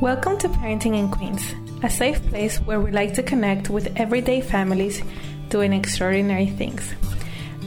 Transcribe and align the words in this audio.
Welcome 0.00 0.38
to 0.38 0.48
Parenting 0.48 0.96
in 0.96 1.10
Queens, 1.10 1.42
a 1.82 1.90
safe 1.90 2.24
place 2.28 2.58
where 2.58 2.78
we 2.78 2.92
like 2.92 3.14
to 3.14 3.22
connect 3.24 3.68
with 3.68 3.92
everyday 3.96 4.40
families 4.40 5.02
doing 5.48 5.72
extraordinary 5.72 6.46
things. 6.46 6.94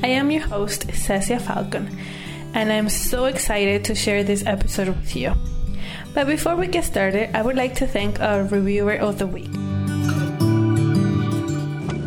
I 0.01 0.07
am 0.07 0.31
your 0.31 0.43
host, 0.43 0.87
Cecia 0.87 1.41
Falcon, 1.41 1.89
and 2.53 2.71
I'm 2.71 2.87
so 2.87 3.25
excited 3.25 3.83
to 3.83 3.95
share 3.95 4.23
this 4.23 4.45
episode 4.45 4.87
with 4.87 5.13
you. 5.13 5.33
But 6.13 6.25
before 6.25 6.55
we 6.55 6.67
get 6.67 6.85
started, 6.85 7.35
I 7.35 7.41
would 7.41 7.57
like 7.57 7.75
to 7.75 7.85
thank 7.85 8.21
our 8.21 8.43
reviewer 8.43 8.95
of 8.95 9.19
the 9.19 9.27
week. 9.27 9.51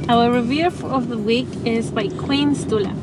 Our 0.09 0.33
reviewer 0.33 0.73
of 0.91 1.11
the 1.11 1.19
week 1.19 1.49
is 1.67 1.91
by 1.91 2.09
Queen 2.09 2.55
Stula, 2.55 2.97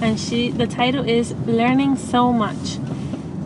and 0.00 0.20
she 0.20 0.52
the 0.52 0.68
title 0.68 1.04
is 1.04 1.32
Learning 1.46 1.96
So 1.96 2.32
Much. 2.32 2.78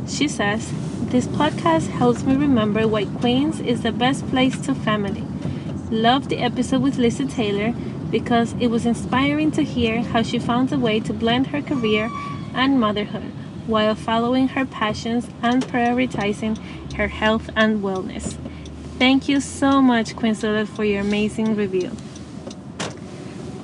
She 0.06 0.28
says, 0.28 0.70
this 1.14 1.28
podcast 1.28 1.86
helps 1.90 2.24
me 2.24 2.34
remember 2.34 2.88
why 2.88 3.04
Queens 3.04 3.60
is 3.60 3.82
the 3.82 3.92
best 3.92 4.26
place 4.30 4.58
to 4.58 4.74
family. 4.74 5.22
Love 5.88 6.28
the 6.28 6.38
episode 6.38 6.82
with 6.82 6.98
Lisa 6.98 7.24
Taylor 7.24 7.70
because 8.10 8.52
it 8.58 8.66
was 8.66 8.84
inspiring 8.84 9.52
to 9.52 9.62
hear 9.62 10.02
how 10.02 10.24
she 10.24 10.40
found 10.40 10.72
a 10.72 10.76
way 10.76 10.98
to 10.98 11.12
blend 11.12 11.46
her 11.46 11.62
career 11.62 12.10
and 12.52 12.80
motherhood 12.80 13.30
while 13.68 13.94
following 13.94 14.48
her 14.48 14.66
passions 14.66 15.28
and 15.40 15.64
prioritizing 15.64 16.58
her 16.94 17.06
health 17.06 17.48
and 17.54 17.80
wellness. 17.80 18.36
Thank 18.98 19.28
you 19.28 19.40
so 19.40 19.80
much, 19.80 20.16
Quinsolet, 20.16 20.66
for 20.66 20.84
your 20.84 21.02
amazing 21.02 21.54
review. 21.54 21.92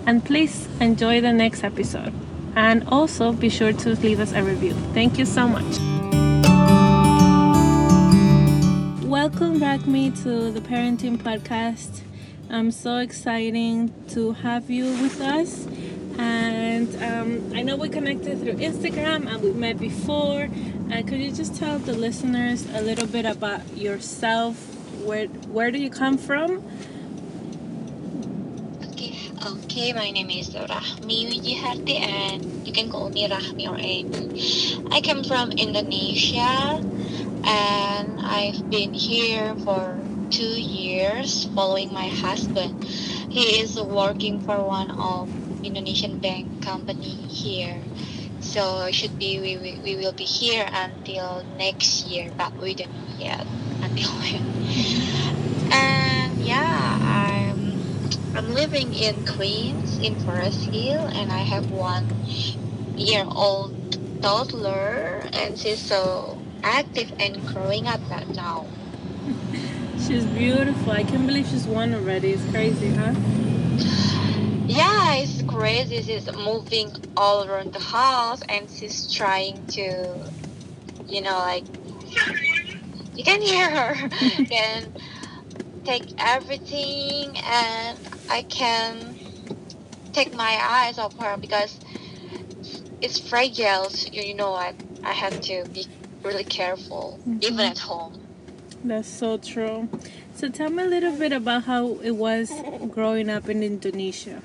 And 0.07 0.25
please 0.25 0.69
enjoy 0.81 1.21
the 1.21 1.33
next 1.33 1.65
episode. 1.65 2.13
And 2.55 2.87
also 2.87 3.33
be 3.33 3.49
sure 3.49 3.73
to 3.73 3.89
leave 3.97 4.21
us 4.21 4.33
a 4.35 4.45
review. 4.45 4.75
Thank 4.95 5.19
you 5.19 5.25
so 5.25 5.49
much. 5.49 5.90
Welcome 9.41 9.59
back 9.59 9.87
me 9.87 10.11
to 10.11 10.51
the 10.51 10.61
parenting 10.61 11.17
podcast. 11.17 12.03
I'm 12.51 12.71
so 12.71 12.99
exciting 12.99 13.91
to 14.09 14.33
have 14.33 14.69
you 14.69 14.85
with 15.01 15.19
us. 15.23 15.67
And 16.19 16.95
um, 17.03 17.51
I 17.57 17.63
know 17.63 17.75
we 17.77 17.89
connected 17.89 18.43
through 18.43 18.57
Instagram 18.57 19.33
and 19.33 19.43
we 19.43 19.53
met 19.53 19.81
before. 19.81 20.51
Uh, 20.93 21.03
could 21.05 21.21
you 21.21 21.33
just 21.33 21.57
tell 21.57 21.79
the 21.79 21.95
listeners 21.95 22.67
a 22.75 22.83
little 22.83 23.07
bit 23.07 23.25
about 23.25 23.63
yourself? 23.79 24.57
Where 25.07 25.27
where 25.49 25.71
do 25.71 25.79
you 25.79 25.89
come 25.89 26.19
from? 26.19 26.63
Okay, 28.93 29.17
okay. 29.47 29.95
My 29.95 30.11
name 30.11 30.29
is 30.29 30.51
Rakhmi 30.51 31.33
Wijiharti, 31.33 31.99
and 31.99 32.45
you 32.69 32.75
can 32.75 32.91
call 32.91 33.09
me 33.09 33.27
Rakhmi 33.27 33.67
or 33.71 33.79
Amy. 33.79 34.85
I 34.93 35.01
come 35.01 35.25
from 35.25 35.53
Indonesia 35.53 36.85
and 37.45 38.21
I've 38.21 38.71
been 38.71 38.95
here 38.95 39.55
for 39.57 39.99
two 40.31 40.61
years 40.61 41.47
following 41.55 41.93
my 41.93 42.09
husband. 42.09 42.85
He 42.85 43.61
is 43.61 43.81
working 43.81 44.41
for 44.41 44.63
one 44.65 44.91
of 44.91 45.29
Indonesian 45.65 46.19
bank 46.21 46.63
company 46.63 47.15
here. 47.29 47.83
So 48.41 48.85
it 48.87 48.95
should 48.95 49.19
be 49.19 49.41
we, 49.41 49.57
we, 49.59 49.81
we 49.85 49.97
will 49.97 50.13
be 50.13 50.25
here 50.25 50.69
until 50.73 51.45
next 51.59 52.07
year, 52.07 52.31
but 52.37 52.57
we 52.61 52.75
don't 52.75 52.93
know 52.93 53.19
yet 53.19 53.47
until 53.83 54.11
when. 54.21 54.43
And 55.73 56.41
yeah, 56.41 56.99
I'm 57.03 57.81
I'm 58.35 58.55
living 58.55 58.95
in 58.95 59.27
Queens 59.27 59.99
in 59.99 60.19
Forest 60.21 60.65
Hill, 60.65 61.07
and 61.13 61.31
I 61.31 61.39
have 61.39 61.71
one 61.71 62.07
year 62.97 63.25
old 63.27 63.75
toddler, 64.23 65.23
and 65.33 65.59
she's 65.59 65.79
so 65.79 66.39
active 66.63 67.13
and 67.19 67.45
growing 67.47 67.87
up 67.87 68.01
right 68.11 68.29
now. 68.35 68.67
she's 70.07 70.25
beautiful. 70.27 70.93
I 70.93 71.03
can't 71.03 71.27
believe 71.27 71.47
she's 71.47 71.67
one 71.67 71.95
already. 71.95 72.31
It's 72.31 72.51
crazy, 72.51 72.89
huh? 72.91 73.13
Yeah, 74.67 75.17
it's 75.17 75.43
crazy. 75.43 76.03
She's 76.03 76.29
moving 76.37 76.93
all 77.17 77.45
around 77.45 77.73
the 77.73 77.81
house 77.81 78.41
and 78.49 78.71
she's 78.71 79.13
trying 79.13 79.67
to, 79.71 80.31
you 81.09 81.23
know, 81.23 81.39
like, 81.39 81.65
you 83.17 83.25
can 83.25 83.43
hear 83.43 83.71
her. 83.71 84.09
can 84.51 84.93
take 85.85 86.13
everything 86.19 87.35
and 87.49 87.99
I 88.29 88.43
can 88.43 89.17
take 90.13 90.35
my 90.35 90.59
eyes 90.63 90.99
off 90.99 91.17
her 91.19 91.37
because 91.41 91.81
it's 93.01 93.19
fragile. 93.19 93.91
So, 93.91 94.09
you 94.13 94.35
know, 94.35 94.55
I, 94.55 94.75
I 95.05 95.13
have 95.13 95.41
to 95.41 95.67
be 95.73 95.87
really 96.23 96.45
careful, 96.45 97.19
mm-hmm. 97.21 97.39
even 97.43 97.61
at 97.61 97.79
home. 97.79 98.21
That's 98.85 99.09
so 99.09 99.37
true. 99.37 99.89
So 100.35 100.49
tell 100.49 100.71
me 100.71 100.83
a 100.83 100.87
little 100.87 101.13
bit 101.13 101.33
about 101.33 101.65
how 101.65 101.99
it 102.03 102.13
was 102.13 102.51
growing 102.91 103.29
up 103.29 103.49
in 103.49 103.63
Indonesia. 103.63 104.43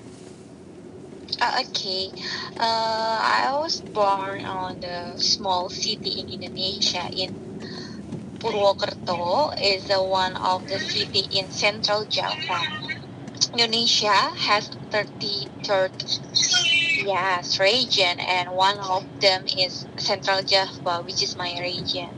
Uh, 1.41 1.63
okay, 1.68 2.12
uh, 2.59 3.19
I 3.19 3.50
was 3.53 3.81
born 3.81 4.46
on 4.46 4.80
the 4.80 5.18
small 5.18 5.69
city 5.69 6.19
in 6.19 6.30
Indonesia 6.30 7.09
in 7.12 7.34
Purwokerto 8.40 9.56
is 9.59 9.90
one 9.90 10.36
of 10.36 10.68
the 10.68 10.80
city 10.80 11.25
in 11.31 11.50
central 11.50 12.06
Java. 12.06 12.62
Indonesia 13.53 14.13
has 14.13 14.69
33rd 14.92 16.65
Yes, 16.97 17.59
region, 17.59 18.19
and 18.19 18.50
one 18.56 18.79
of 18.79 19.03
them 19.22 19.44
is 19.57 19.85
Central 20.00 20.41
Java, 20.44 21.03
which 21.03 21.22
is 21.22 21.35
my 21.38 21.57
region. 21.61 22.09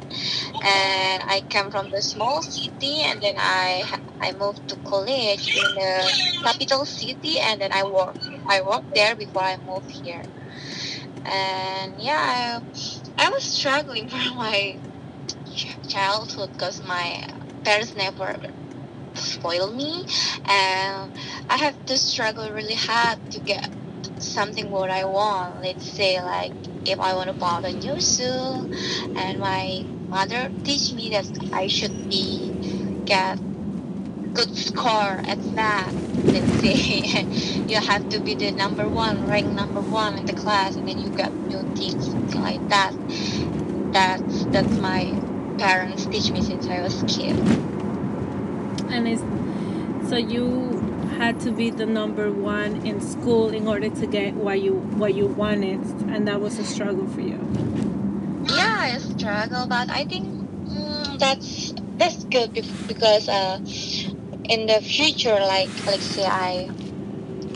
And 0.64 1.24
I 1.28 1.44
come 1.50 1.72
from 1.72 1.90
the 1.92 2.02
small 2.02 2.42
city, 2.44 3.02
and 3.02 3.22
then 3.22 3.36
I 3.38 3.86
I 4.22 4.34
moved 4.34 4.68
to 4.70 4.78
college 4.78 5.48
in 5.56 5.76
the 5.76 6.12
capital 6.44 6.86
city, 6.86 7.40
and 7.40 7.62
then 7.62 7.72
I 7.74 7.84
work 7.84 8.18
I 8.48 8.62
worked 8.62 8.94
there 8.94 9.16
before 9.16 9.44
I 9.44 9.58
moved 9.58 9.92
here. 9.92 10.26
And 11.26 12.02
yeah, 12.02 12.62
I, 13.20 13.26
I 13.26 13.30
was 13.30 13.44
struggling 13.44 14.10
for 14.14 14.18
my 14.18 14.80
childhood 15.88 16.52
because 16.54 16.82
my 16.84 17.22
parents 17.64 17.96
never 17.96 18.36
spoiled 19.16 19.76
me, 19.76 20.06
and 20.50 21.12
I 21.50 21.58
had 21.58 21.76
to 21.88 21.98
struggle 21.98 22.52
really 22.52 22.76
hard 22.76 23.20
to 23.32 23.42
get 23.42 23.70
something 24.38 24.70
what 24.70 24.92
I 24.92 25.04
want. 25.04 25.64
Let's 25.64 25.90
say 25.90 26.22
like 26.22 26.54
if 26.86 27.00
I 27.00 27.16
want 27.16 27.28
to 27.30 27.34
buy 27.34 27.58
a 27.66 27.74
new 27.74 28.00
shoe, 28.00 28.70
and 29.18 29.40
my 29.40 29.84
mother 30.10 30.52
teach 30.64 30.94
me 30.94 31.10
that 31.10 31.26
I 31.52 31.66
should 31.66 32.08
be 32.08 32.54
get 33.06 33.42
good 34.38 34.56
score 34.56 35.18
at 35.26 35.42
that. 35.56 35.90
Let's 36.24 36.54
say 36.62 36.78
you 37.72 37.78
have 37.82 38.10
to 38.10 38.20
be 38.20 38.36
the 38.36 38.52
number 38.52 38.88
one, 38.88 39.26
rank 39.26 39.48
number 39.54 39.82
one 39.82 40.20
in 40.20 40.28
the 40.28 40.38
class, 40.38 40.76
and 40.76 40.88
then 40.88 41.00
you 41.00 41.10
get 41.10 41.34
new 41.34 41.64
things, 41.74 42.06
something 42.06 42.42
like 42.42 42.62
that. 42.70 42.94
That's 43.92 44.46
that's 44.54 44.76
my 44.78 45.18
parents 45.58 46.06
teach 46.06 46.30
me 46.30 46.44
since 46.44 46.68
I 46.68 46.84
was 46.84 47.04
kid. 47.08 47.36
And 48.94 49.08
is 49.08 49.20
so 50.08 50.16
you 50.16 50.87
had 51.18 51.40
to 51.42 51.52
be 51.52 51.70
the 51.72 51.86
number 51.86 52.32
one 52.32 52.78
in 52.86 53.02
school 53.02 53.50
in 53.50 53.68
order 53.68 53.90
to 53.90 54.08
get 54.08 54.36
what 54.36 54.62
you 54.62 54.76
what 55.02 55.16
you 55.16 55.28
wanted, 55.28 55.82
and 56.10 56.28
that 56.28 56.40
was 56.42 56.60
a 56.60 56.64
struggle 56.66 57.08
for 57.08 57.22
you. 57.22 57.38
Yeah, 58.46 58.96
a 58.96 59.00
struggle, 59.00 59.68
but 59.68 59.90
I 59.92 60.06
think 60.06 60.26
mm, 60.70 61.20
that's 61.20 61.74
that's 61.98 62.24
good 62.26 62.52
because 62.88 63.28
uh, 63.30 63.60
in 64.50 64.68
the 64.68 64.82
future, 64.82 65.40
like 65.40 65.72
like 65.88 66.02
say 66.02 66.26
I 66.26 66.70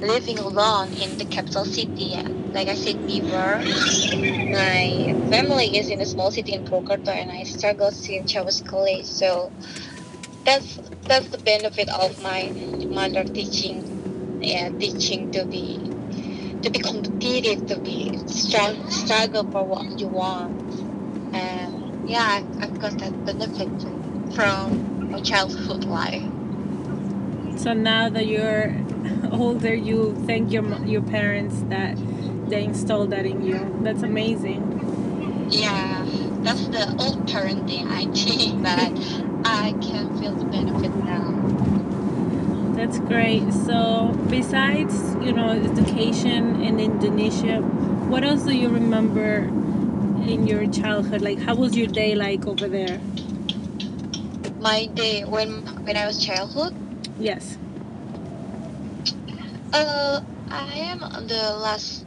living 0.01 0.39
alone 0.39 0.89
in 0.93 1.17
the 1.17 1.25
capital 1.25 1.65
city. 1.65 2.15
Like 2.53 2.67
I 2.67 2.75
said 2.75 3.05
before, 3.05 3.61
my 4.51 5.15
family 5.29 5.77
is 5.77 5.89
in 5.89 6.01
a 6.01 6.05
small 6.05 6.31
city 6.31 6.53
in 6.53 6.63
Purwokerto, 6.63 7.09
and 7.09 7.31
I 7.31 7.43
struggled 7.43 7.93
since 7.93 8.35
I 8.35 8.41
was 8.41 8.61
college. 8.61 9.05
So 9.05 9.53
that's 10.43 10.79
that's 11.03 11.27
the 11.27 11.37
benefit 11.39 11.89
of 11.89 12.21
my 12.21 12.49
mother 12.87 13.23
teaching 13.23 14.39
yeah 14.41 14.69
teaching 14.69 15.31
to 15.31 15.45
be 15.45 15.77
to 16.61 16.69
be 16.69 16.79
competitive 16.79 17.65
to 17.67 17.79
be 17.79 18.17
struggle, 18.27 18.89
struggle 18.91 19.43
for 19.51 19.65
what 19.65 19.99
you 19.99 20.07
want. 20.07 20.61
And 21.33 22.09
yeah 22.09 22.43
I, 22.59 22.65
have 22.65 22.79
got 22.79 22.97
that 22.99 23.25
benefit 23.25 23.69
from 24.35 25.11
my 25.11 25.21
childhood 25.21 25.85
life. 25.85 26.23
So 27.59 27.73
now 27.73 28.09
that 28.09 28.25
you're 28.27 28.75
older 29.31 29.73
you 29.73 30.15
thank 30.25 30.51
your 30.51 30.63
your 30.85 31.01
parents 31.01 31.61
that 31.69 31.97
they 32.49 32.63
installed 32.63 33.09
that 33.11 33.25
in 33.25 33.43
you. 33.43 33.79
That's 33.81 34.03
amazing. 34.03 35.47
Yeah 35.49 36.05
that's 36.43 36.67
the 36.67 36.95
old 36.99 37.25
parenting 37.27 37.87
i 37.89 38.05
think 38.13 38.63
that 38.63 38.91
I 39.43 39.73
can 39.81 40.15
feel 40.19 40.33
the 40.33 40.45
benefit 40.45 40.95
now. 41.03 41.33
That's 42.75 42.99
great. 42.99 43.51
So, 43.51 44.15
besides, 44.29 45.15
you 45.15 45.33
know, 45.33 45.49
education 45.49 46.61
in 46.61 46.79
Indonesia, 46.79 47.59
what 48.07 48.23
else 48.23 48.43
do 48.43 48.53
you 48.55 48.69
remember 48.69 49.49
in 50.29 50.45
your 50.45 50.67
childhood? 50.67 51.21
Like, 51.21 51.39
how 51.39 51.55
was 51.55 51.75
your 51.75 51.87
day 51.87 52.13
like 52.13 52.45
over 52.45 52.67
there? 52.67 53.01
my 54.61 54.85
day 54.85 55.25
when 55.25 55.65
when 55.85 55.97
I 55.97 56.05
was 56.05 56.23
childhood. 56.23 56.73
Yes. 57.19 57.57
Uh, 59.73 60.21
I 60.49 60.73
am 60.93 60.99
the 61.27 61.57
last 61.57 62.05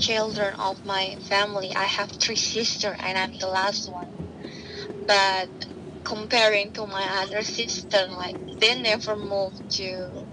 children 0.00 0.54
of 0.58 0.84
my 0.84 1.16
family. 1.28 1.70
I 1.76 1.84
have 1.84 2.10
three 2.12 2.36
sisters, 2.36 2.96
and 3.02 3.18
I'm 3.18 3.32
the 3.38 3.48
last 3.48 3.90
one. 3.92 4.08
But 5.06 5.50
comparing 6.04 6.72
to 6.72 6.86
my 6.86 7.06
other 7.22 7.42
sister, 7.42 8.06
like 8.16 8.36
they 8.60 8.80
never 8.80 9.16
moved 9.16 9.62
to 9.76 10.26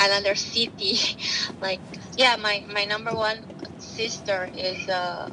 another 0.00 0.34
city. 0.34 0.98
like 1.60 1.82
yeah, 2.16 2.36
my 2.36 2.64
my 2.72 2.84
number 2.84 3.14
one 3.14 3.38
sister 3.78 4.48
is 4.54 4.88
uh, 4.88 5.28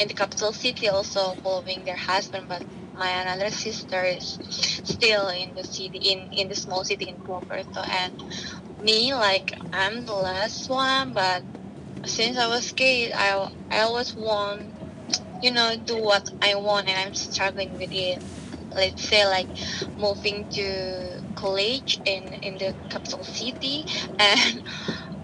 in 0.00 0.08
the 0.08 0.14
capital 0.14 0.52
city, 0.52 0.88
also 0.88 1.34
following 1.42 1.84
their 1.84 1.96
husband, 1.96 2.46
but 2.48 2.64
my 2.94 3.10
another 3.22 3.50
sister 3.50 4.04
is 4.04 4.38
still 4.84 5.28
in 5.28 5.54
the 5.54 5.64
city 5.64 5.98
in 6.12 6.18
in 6.32 6.48
the 6.48 6.54
small 6.56 6.84
city 6.84 7.06
in 7.08 7.18
Puerto 7.24 7.62
and 7.92 8.12
me 8.80 9.14
like 9.14 9.52
I'm 9.72 10.04
the 10.04 10.14
last 10.14 10.68
one 10.68 11.12
but 11.12 11.44
since 12.06 12.36
I 12.36 12.48
was 12.48 12.72
kid 12.72 13.12
I, 13.16 13.48
I 13.70 13.80
always 13.80 14.14
want 14.16 14.74
you 15.42 15.50
know 15.52 15.76
do 15.84 15.98
what 16.02 16.28
I 16.42 16.54
want 16.56 16.88
and 16.88 16.98
I'm 16.98 17.14
struggling 17.14 17.74
with 17.74 17.90
it. 17.92 18.20
Let's 18.76 19.02
say 19.02 19.26
like 19.26 19.48
moving 19.96 20.46
to 20.52 21.20
college 21.34 22.00
in 22.04 22.34
in 22.42 22.58
the 22.58 22.74
capital 22.90 23.24
city. 23.24 23.86
And 24.18 24.62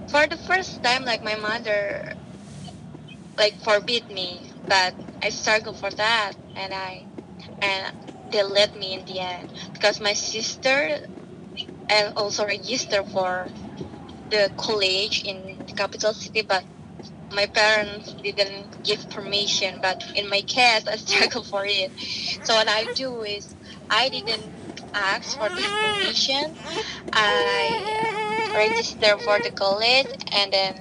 for 0.09 0.26
the 0.29 0.37
first 0.38 0.82
time 0.82 1.05
like 1.05 1.23
my 1.23 1.37
mother 1.37 2.03
like 3.38 3.56
forbid 3.62 4.09
me 4.09 4.50
but 4.69 4.94
I 5.23 5.31
struggled 5.31 5.79
for 5.79 5.91
that. 5.91 6.35
And 6.56 6.73
I 6.75 7.06
and 7.62 7.93
they 8.32 8.43
let 8.44 8.75
me 8.76 8.94
in 8.94 9.05
the 9.06 9.21
end 9.21 9.53
because 9.75 10.00
my 10.00 10.15
sister 10.15 10.99
and 11.91 12.12
also 12.17 12.47
registered 12.47 13.06
for 13.09 13.49
the 14.31 14.50
college 14.56 15.23
in 15.25 15.63
capital 15.76 16.15
city 16.15 16.43
but 16.49 16.65
my 17.32 17.47
parents 17.55 18.15
didn't 18.23 18.76
give 18.85 19.09
permission. 19.11 19.81
But 19.82 20.03
in 20.15 20.31
my 20.31 20.43
case 20.43 20.85
i 20.88 20.97
struggle 20.97 21.44
for 21.44 21.65
it. 21.67 21.93
So 22.44 22.55
what 22.55 22.69
i 22.71 22.87
do 22.94 23.23
is 23.23 23.56
i 23.91 24.09
didn't 24.11 24.55
ask 24.94 25.37
for 25.38 25.50
the 25.50 25.62
permission. 25.81 26.56
I 27.12 27.87
register 28.55 29.19
for 29.19 29.41
the 29.41 29.50
college 29.53 30.06
and 30.37 30.53
then 30.53 30.75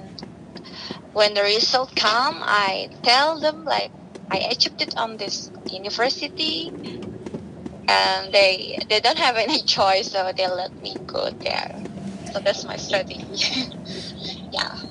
when 1.13 1.33
the 1.35 1.43
result 1.43 1.95
come 1.95 2.41
i 2.43 2.89
tell 3.03 3.39
them 3.41 3.63
like 3.65 3.91
i 4.31 4.39
it 4.81 4.93
on 4.97 5.17
this 5.17 5.51
university 5.69 6.73
and 7.89 8.33
they 8.33 8.79
they 8.89 8.99
don't 9.01 9.19
have 9.19 9.37
any 9.37 9.61
choice 9.67 10.11
so 10.11 10.31
they 10.37 10.47
let 10.49 10.71
me 10.81 10.97
go 11.07 11.29
there. 11.43 11.71
So 12.25 12.41
that's 12.45 12.65
my 12.65 12.77
strategy. 12.77 13.23
Yeah 14.51 14.82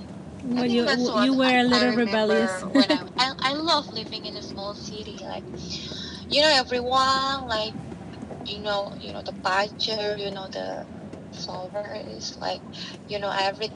well, 0.57 0.67
you 0.67 0.87
you 1.15 1.35
were 1.35 1.59
a 1.59 1.65
little 1.65 1.93
rebellious. 1.93 2.63
I, 2.75 2.89
I, 3.19 3.33
I 3.41 3.55
love 3.55 3.87
living 3.93 4.25
in 4.25 4.37
a 4.37 4.43
small 4.43 4.75
city 4.75 5.21
like 5.27 5.45
you 6.29 6.41
know 6.43 6.51
everyone 6.55 7.49
like 7.49 7.75
you 8.47 8.61
know 8.63 8.95
you 9.01 9.13
know 9.13 9.23
the 9.25 9.35
budget 9.43 10.19
you 10.21 10.31
know 10.31 10.49
the 10.53 10.87
flowers 11.33 12.37
like 12.41 12.63
you 13.09 13.19
know 13.19 13.33
every 13.35 13.71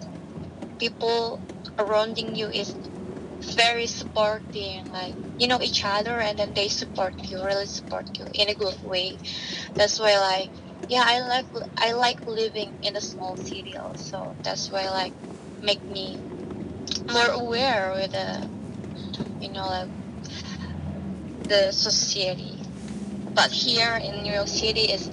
people 0.78 1.42
surrounding 1.78 2.34
you 2.34 2.48
is 2.48 2.76
very 3.56 3.86
supporting 3.86 4.86
like 4.92 5.16
you 5.38 5.46
know 5.48 5.60
each 5.62 5.84
other 5.84 6.20
and 6.20 6.38
then 6.38 6.52
they 6.54 6.68
support 6.68 7.14
you 7.30 7.44
really 7.44 7.66
support 7.66 8.10
you 8.18 8.26
in 8.34 8.48
a 8.48 8.54
good 8.54 8.76
way. 8.82 9.18
That's 9.76 9.98
why 9.98 10.18
like 10.18 10.52
yeah 10.88 11.04
i 11.06 11.20
like 11.20 11.46
i 11.78 11.92
like 11.92 12.20
living 12.26 12.72
in 12.82 12.96
a 12.96 13.00
small 13.00 13.36
city 13.36 13.76
also. 13.76 14.36
That's 14.44 14.70
why 14.72 14.90
like 14.90 15.14
make 15.62 15.86
me 15.88 16.22
more 17.08 17.28
aware 17.28 17.92
with 17.92 18.12
the 18.12 18.48
you 19.40 19.52
know 19.52 19.66
like 19.68 19.90
the 21.48 21.72
society. 21.72 22.62
But 23.34 23.52
here 23.52 23.96
in 23.96 24.22
new 24.22 24.32
york 24.32 24.48
city 24.48 24.82
is 24.82 25.10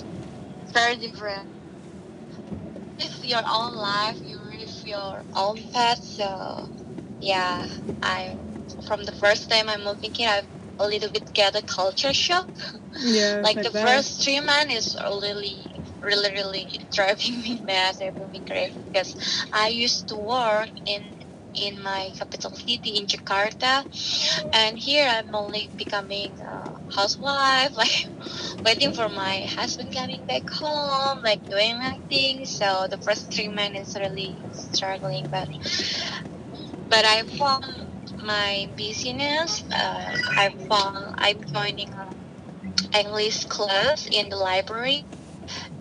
very 0.73 0.97
different. 0.97 1.49
Live 2.99 3.19
your 3.23 3.43
own 3.51 3.75
life 3.75 4.19
you 4.23 4.37
live 4.39 4.71
your 4.85 5.25
own 5.35 5.63
path. 5.71 5.99
So 6.03 6.69
yeah 7.19 7.67
i 8.01 8.37
from 8.85 9.03
the 9.05 9.11
first 9.11 9.49
time 9.49 9.69
i 9.69 9.77
moved 9.77 10.05
here 10.15 10.29
i 10.29 10.41
a 10.79 10.87
little 10.87 11.09
bit 11.11 11.31
get 11.33 11.55
a 11.55 11.61
culture 11.61 12.13
shock. 12.13 12.49
Yeah 13.01 13.43
like 13.43 13.61
the 13.61 13.71
that. 13.71 13.71
first 13.71 14.23
three 14.23 14.39
months 14.39 14.73
is 14.75 14.95
really 15.03 15.83
really 16.01 16.31
really 16.31 16.67
driving 16.91 17.41
me 17.41 17.61
mad. 17.67 17.95
Driving 17.97 18.31
me 18.31 18.41
crazy 18.47 18.81
because 18.83 19.15
i 19.53 19.67
used 19.69 20.07
to 20.09 20.17
work 20.17 20.71
in 20.85 21.01
in 21.55 21.81
my 21.81 22.11
capital 22.17 22.51
city 22.51 22.97
in 22.97 23.05
jakarta 23.07 23.85
and 24.53 24.77
here 24.79 25.07
i'm 25.09 25.33
only 25.35 25.69
becoming 25.77 26.33
a 26.41 26.73
housewife 26.95 27.75
like 27.83 28.09
waiting 28.65 28.93
for 28.93 29.09
my 29.09 29.45
husband 29.55 29.91
coming 29.93 30.23
back 30.27 30.49
home 30.49 31.21
like 31.23 31.41
doing 31.49 31.79
nothing 31.79 32.45
so 32.45 32.87
the 32.89 32.97
first 32.99 33.33
three 33.33 33.49
months 33.49 33.95
is 33.95 33.95
really 34.01 34.45
struggling 34.51 35.27
but 35.31 35.47
but 36.89 37.05
I 37.05 37.23
found 37.23 37.63
my 38.21 38.67
business. 38.77 39.63
Uh, 39.71 40.05
I 40.37 40.49
found 40.69 41.13
I'm 41.17 41.37
joining 41.53 41.89
English 42.97 43.45
class 43.45 44.07
in 44.11 44.29
the 44.29 44.35
library. 44.37 45.05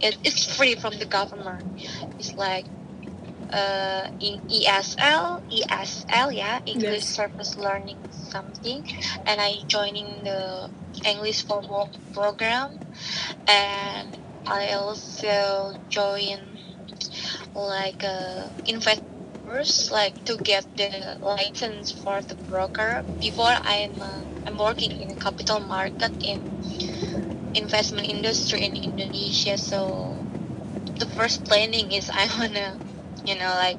It, 0.00 0.18
it's 0.24 0.44
free 0.56 0.74
from 0.76 0.98
the 0.98 1.06
government. 1.06 1.66
It's 2.18 2.36
like 2.36 2.66
uh, 3.52 4.06
in 4.20 4.38
ESL, 4.50 5.40
ESL, 5.50 6.32
yeah, 6.34 6.60
English 6.66 7.04
Yes. 7.04 7.14
Service 7.16 7.56
Learning 7.56 8.00
something, 8.10 8.84
and 9.26 9.40
I 9.40 9.62
joining 9.68 10.24
the 10.24 10.70
English 11.06 11.44
for 11.44 11.62
Work 11.68 11.92
program, 12.12 12.70
and 13.46 14.18
I 14.46 14.72
also 14.74 15.74
join 15.88 16.58
like 17.54 18.02
uh, 18.04 18.50
investors 18.66 19.90
like 19.90 20.14
to 20.24 20.38
get 20.38 20.66
the 20.76 21.18
license 21.22 21.90
for 21.92 22.22
the 22.22 22.36
broker 22.48 23.04
before 23.20 23.54
i'm 23.64 24.00
uh, 24.00 24.22
i'm 24.46 24.58
working 24.58 24.90
in 24.90 25.16
capital 25.16 25.60
market 25.60 26.12
in 26.22 26.40
investment 27.54 28.08
industry 28.08 28.60
in 28.62 28.76
indonesia. 28.76 29.56
So 29.58 30.26
the 30.98 31.06
first 31.06 31.44
planning 31.46 31.92
is 31.92 32.10
i 32.14 32.26
wanna 32.38 32.78
you 33.26 33.36
know 33.36 33.54
like 33.56 33.78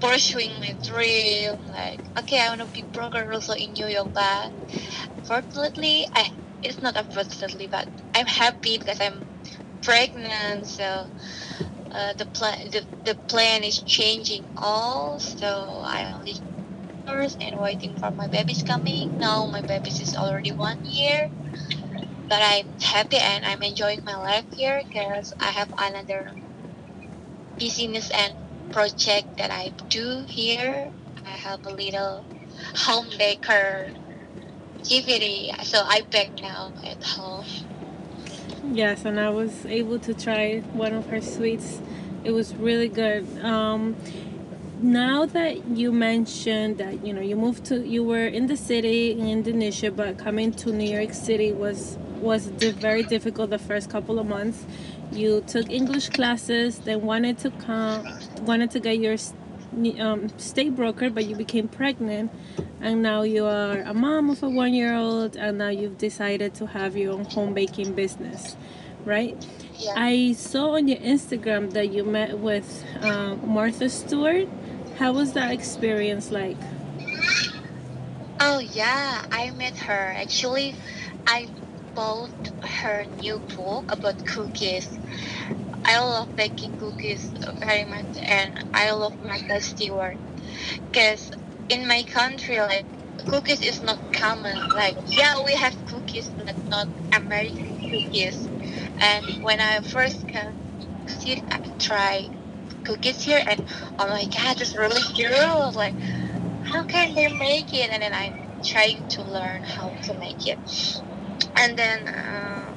pursuing 0.00 0.50
my 0.60 0.74
dream 0.84 1.54
like 1.72 2.00
okay 2.18 2.40
i 2.40 2.48
want 2.48 2.60
to 2.60 2.68
be 2.68 2.86
broker 2.92 3.30
also 3.32 3.54
in 3.54 3.72
new 3.72 3.86
york 3.86 4.08
but 4.14 4.52
fortunately 5.26 6.06
i 6.14 6.26
it's 6.62 6.82
not 6.82 6.96
unfortunately 6.96 7.68
but 7.70 7.88
i'm 8.14 8.26
happy 8.26 8.78
because 8.78 9.00
i'm 9.00 9.26
pregnant 9.82 10.66
so 10.66 11.06
uh, 11.92 12.12
the 12.18 12.26
plan 12.26 12.56
the, 12.72 12.84
the 13.04 13.16
plan 13.28 13.64
is 13.64 13.82
changing 13.82 14.44
all 14.56 15.18
so 15.20 15.82
i 15.84 16.12
only 16.18 16.34
and 17.40 17.58
waiting 17.60 17.96
for 17.98 18.12
my 18.12 18.28
baby's 18.28 18.62
coming. 18.62 19.16
Now 19.18 19.46
my 19.50 19.62
baby's 19.62 20.00
is 20.00 20.14
already 20.14 20.52
one 20.52 20.84
year 20.84 21.28
but 22.28 22.40
i'm 22.42 22.66
happy 22.80 23.18
and 23.18 23.44
i'm 23.44 23.62
enjoying 23.62 24.00
my 24.04 24.16
life 24.16 24.46
here 24.50 24.82
because 24.88 25.32
i 25.40 25.50
have 25.50 25.68
another 25.78 26.36
business 27.58 28.10
and 28.10 28.32
project 28.72 29.36
that 29.38 29.50
i 29.50 29.68
do 29.88 30.24
here 30.28 30.90
i 31.24 31.30
have 31.30 31.64
a 31.66 31.70
little 31.70 32.24
home 32.76 33.06
baker 33.18 33.90
activity 34.78 35.52
so 35.62 35.78
i 35.84 36.00
bake 36.10 36.40
now 36.42 36.72
at 36.84 37.02
home 37.02 37.44
Yes, 38.72 39.04
and 39.04 39.18
I 39.18 39.30
was 39.30 39.64
able 39.66 39.98
to 40.00 40.12
try 40.12 40.58
one 40.72 40.92
of 40.92 41.06
her 41.06 41.20
sweets. 41.20 41.80
It 42.24 42.32
was 42.32 42.54
really 42.54 42.88
good. 42.88 43.24
Um, 43.42 43.96
now 44.80 45.26
that 45.26 45.66
you 45.68 45.90
mentioned 45.90 46.78
that 46.78 47.04
you 47.04 47.12
know 47.12 47.20
you 47.20 47.34
moved 47.34 47.64
to 47.66 47.86
you 47.86 48.04
were 48.04 48.26
in 48.26 48.46
the 48.46 48.56
city 48.56 49.12
in 49.12 49.26
Indonesia, 49.26 49.90
but 49.90 50.18
coming 50.18 50.52
to 50.52 50.72
New 50.72 50.90
York 50.90 51.14
City 51.14 51.52
was 51.52 51.98
was 52.20 52.46
di- 52.46 52.70
very 52.70 53.02
difficult 53.02 53.50
the 53.50 53.58
first 53.58 53.90
couple 53.90 54.18
of 54.18 54.26
months. 54.26 54.66
You 55.12 55.42
took 55.46 55.70
English 55.70 56.10
classes, 56.10 56.78
then 56.80 57.02
wanted 57.02 57.38
to 57.38 57.50
come, 57.50 58.06
wanted 58.42 58.70
to 58.72 58.80
get 58.80 58.98
your 58.98 59.16
um, 60.00 60.28
state 60.38 60.74
broker, 60.74 61.10
but 61.10 61.26
you 61.26 61.36
became 61.36 61.68
pregnant, 61.68 62.30
and 62.80 63.02
now 63.02 63.22
you 63.22 63.44
are 63.44 63.80
a 63.80 63.94
mom 63.94 64.30
of 64.30 64.42
a 64.42 64.48
one-year-old, 64.48 65.36
and 65.36 65.58
now 65.58 65.68
you've 65.68 65.98
decided 65.98 66.54
to 66.54 66.66
have 66.66 66.96
your 66.96 67.12
own 67.14 67.24
home 67.24 67.54
baking 67.54 67.94
business, 67.94 68.56
right? 69.04 69.36
yeah 69.78 69.94
I 69.96 70.32
saw 70.32 70.74
on 70.74 70.88
your 70.88 70.98
Instagram 70.98 71.72
that 71.72 71.92
you 71.92 72.04
met 72.04 72.38
with 72.38 72.84
um, 73.00 73.40
Martha 73.46 73.88
Stewart. 73.88 74.48
How 74.98 75.12
was 75.12 75.32
that 75.34 75.52
experience 75.52 76.30
like? 76.30 76.56
Oh 78.40 78.58
yeah, 78.58 79.24
I 79.30 79.50
met 79.52 79.76
her. 79.78 80.14
Actually, 80.16 80.74
I 81.26 81.48
bought 81.98 82.30
her 82.80 83.04
new 83.20 83.40
book 83.56 83.90
about 83.92 84.24
cookies. 84.24 84.88
I 85.84 85.98
love 85.98 86.28
baking 86.36 86.74
cookies 86.78 87.32
very 87.60 87.84
much, 87.86 88.12
and 88.28 88.50
I 88.74 88.92
love 88.92 89.14
Martha 89.20 89.60
Stewart. 89.60 90.18
Cause 90.92 91.30
in 91.68 91.88
my 91.88 92.04
country, 92.04 92.60
like 92.60 92.86
cookies 93.28 93.62
is 93.62 93.82
not 93.82 93.98
common. 94.12 94.56
Like 94.76 94.96
yeah, 95.18 95.34
we 95.44 95.54
have 95.56 95.74
cookies, 95.86 96.30
but 96.36 96.56
not 96.70 96.88
American 97.12 97.78
cookies. 97.90 98.48
And 99.02 99.24
when 99.42 99.60
I 99.60 99.80
first 99.80 100.26
came 100.28 100.54
I 101.50 101.58
tried 101.78 102.30
cookies 102.84 103.22
here, 103.22 103.42
and 103.48 103.60
oh 103.98 104.08
my 104.08 104.24
god, 104.26 104.60
it's 104.60 104.76
really 104.78 105.02
good. 105.16 105.74
Like, 105.74 105.96
how 106.72 106.84
can 106.84 107.14
they 107.14 107.28
make 107.38 107.72
it? 107.74 107.90
And 107.92 108.02
then 108.02 108.12
I'm 108.14 108.34
trying 108.64 109.04
to 109.10 109.24
learn 109.24 109.62
how 109.64 109.94
to 110.04 110.18
make 110.20 110.46
it. 110.46 110.60
And 111.58 111.76
then 111.76 112.08
uh, 112.08 112.72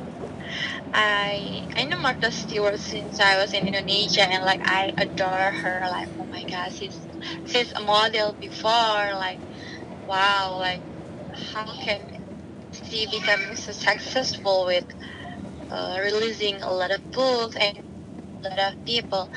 I 0.94 1.62
I 1.78 1.86
know 1.86 2.00
Martha 2.02 2.32
Stewart 2.32 2.80
since 2.80 3.20
I 3.20 3.38
was 3.38 3.54
in 3.54 3.68
Indonesia, 3.68 4.24
and 4.30 4.44
like 4.46 4.62
I 4.66 4.94
adore 4.98 5.52
her. 5.64 5.82
Like 5.90 6.10
oh 6.20 6.28
my 6.32 6.44
god, 6.46 6.72
she's 6.74 7.08
she's 7.46 7.72
a 7.74 7.82
model 7.82 8.36
before. 8.40 9.14
Like 9.16 9.42
wow, 10.08 10.58
like 10.60 10.84
how 11.54 11.66
can 11.86 12.02
she 12.72 13.08
become 13.08 13.56
so 13.56 13.74
successful 13.74 14.66
with 14.66 14.86
uh, 15.72 16.00
releasing 16.04 16.62
a 16.62 16.72
lot 16.72 16.92
of 16.92 17.02
books 17.12 17.58
and 17.58 17.78
a 18.46 18.50
lot 18.50 18.60
of 18.60 18.86
people? 18.86 19.32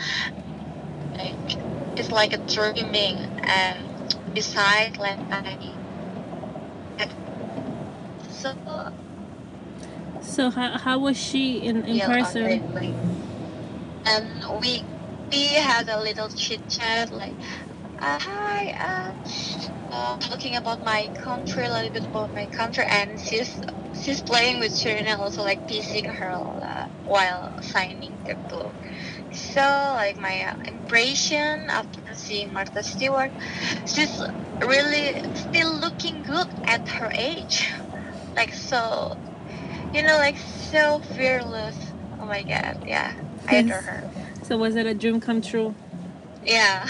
Like 1.18 1.58
it's 1.96 2.12
like 2.12 2.32
a 2.32 2.38
dreaming. 2.38 3.16
And 3.48 3.78
besides, 4.32 4.98
like 4.98 5.20
I 5.30 5.56
so 8.28 8.54
So 10.34 10.50
how, 10.50 10.78
how 10.78 10.98
was 10.98 11.16
she 11.16 11.58
in, 11.58 11.84
in 11.84 12.00
person? 12.00 12.64
like, 12.74 12.96
and 14.06 14.26
we 14.60 14.82
we 15.30 15.54
had 15.54 15.88
a 15.88 16.00
little 16.00 16.28
chit 16.28 16.66
chat 16.68 17.10
like 17.10 17.36
uh, 18.00 18.18
hi 18.20 18.72
uh, 18.80 19.14
uh, 19.90 20.18
talking 20.18 20.56
about 20.56 20.80
my 20.82 21.08
country 21.14 21.64
a 21.66 21.70
little 21.70 21.90
bit 21.90 22.04
about 22.06 22.32
my 22.34 22.46
country 22.48 22.84
and 22.90 23.20
she's 23.20 23.60
she's 23.92 24.22
playing 24.22 24.58
with 24.60 24.74
children 24.76 25.06
and 25.06 25.20
also 25.20 25.42
like 25.42 25.66
teasing 25.66 26.04
her 26.04 26.32
uh, 26.32 26.86
while 27.04 27.52
signing 27.62 28.22
the 28.26 28.36
book 28.48 28.76
so 29.32 29.60
like 29.96 30.16
my 30.18 30.42
uh, 30.44 30.54
impression 30.68 31.66
after 31.70 32.00
seeing 32.14 32.52
Martha 32.52 32.82
Stewart 32.82 33.32
she's 33.86 34.20
really 34.66 35.20
still 35.34 35.80
looking 35.80 36.22
good 36.22 36.48
at 36.66 36.82
her 36.98 37.10
age 37.18 37.68
like 38.36 38.52
so 38.52 39.14
you 39.94 40.02
know 40.02 40.18
like 40.18 40.38
so 40.38 41.00
fearless 41.00 41.94
oh 42.20 42.26
my 42.26 42.42
god 42.44 42.76
yeah 42.86 43.14
I 43.48 43.54
adore 43.56 43.82
her 43.82 44.04
So 44.42 44.58
was 44.58 44.76
it 44.76 44.86
a 44.86 44.94
dream 44.94 45.20
come 45.20 45.40
true? 45.42 45.76
yeah 46.44 46.86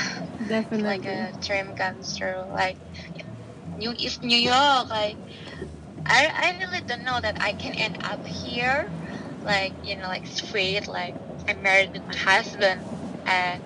Definitely. 0.47 0.85
like 0.85 1.07
a 1.07 1.33
dream 1.41 1.75
come 1.77 2.01
true. 2.17 2.45
Like 2.53 2.79
New 3.77 3.95
East 3.99 4.23
New 4.25 4.37
York. 4.39 4.91
Like 4.91 5.19
I 6.07 6.29
I 6.35 6.59
really 6.59 6.83
don't 6.87 7.05
know 7.05 7.21
that 7.23 7.37
I 7.41 7.53
can 7.53 7.75
end 7.79 7.97
up 8.05 8.27
here. 8.27 8.91
Like 9.45 9.75
you 9.83 9.97
know, 9.97 10.09
like 10.09 10.27
straight. 10.27 10.89
Like 10.89 11.17
I'm 11.49 11.63
married 11.63 11.91
with 11.95 12.03
my 12.09 12.17
husband, 12.17 12.81
and 13.27 13.63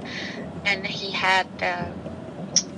and 0.64 0.86
he 0.86 1.12
had 1.12 1.48
uh, 1.62 1.92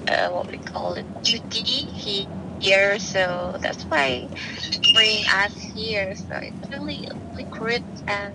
uh, 0.08 0.28
what 0.30 0.50
we 0.50 0.58
call 0.58 0.94
it 0.94 1.06
duty. 1.22 1.88
He 1.94 2.30
here, 2.60 2.98
so 2.98 3.56
that's 3.60 3.84
why 3.84 4.28
bring 4.94 5.24
us 5.26 5.54
here. 5.74 6.14
So 6.14 6.36
it's 6.36 6.68
really 6.70 7.08
great 7.50 7.82
and 8.06 8.34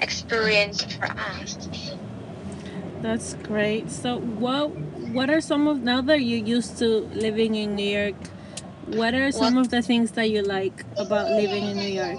experience 0.00 0.82
for 0.84 1.06
us. 1.06 1.58
That's 3.02 3.34
great. 3.34 3.90
So 3.90 4.18
what 4.20 4.70
what 5.12 5.30
are 5.30 5.40
some 5.40 5.66
of 5.66 5.82
now 5.82 6.00
that 6.02 6.20
you're 6.20 6.46
used 6.46 6.78
to 6.78 7.08
living 7.14 7.54
in 7.54 7.74
New 7.74 7.90
York? 7.98 8.16
What 8.86 9.14
are 9.14 9.30
some 9.32 9.56
of 9.56 9.70
the 9.70 9.82
things 9.82 10.12
that 10.12 10.30
you 10.30 10.42
like 10.42 10.84
about 10.96 11.30
living 11.30 11.64
in 11.64 11.76
New 11.76 11.88
York? 11.88 12.18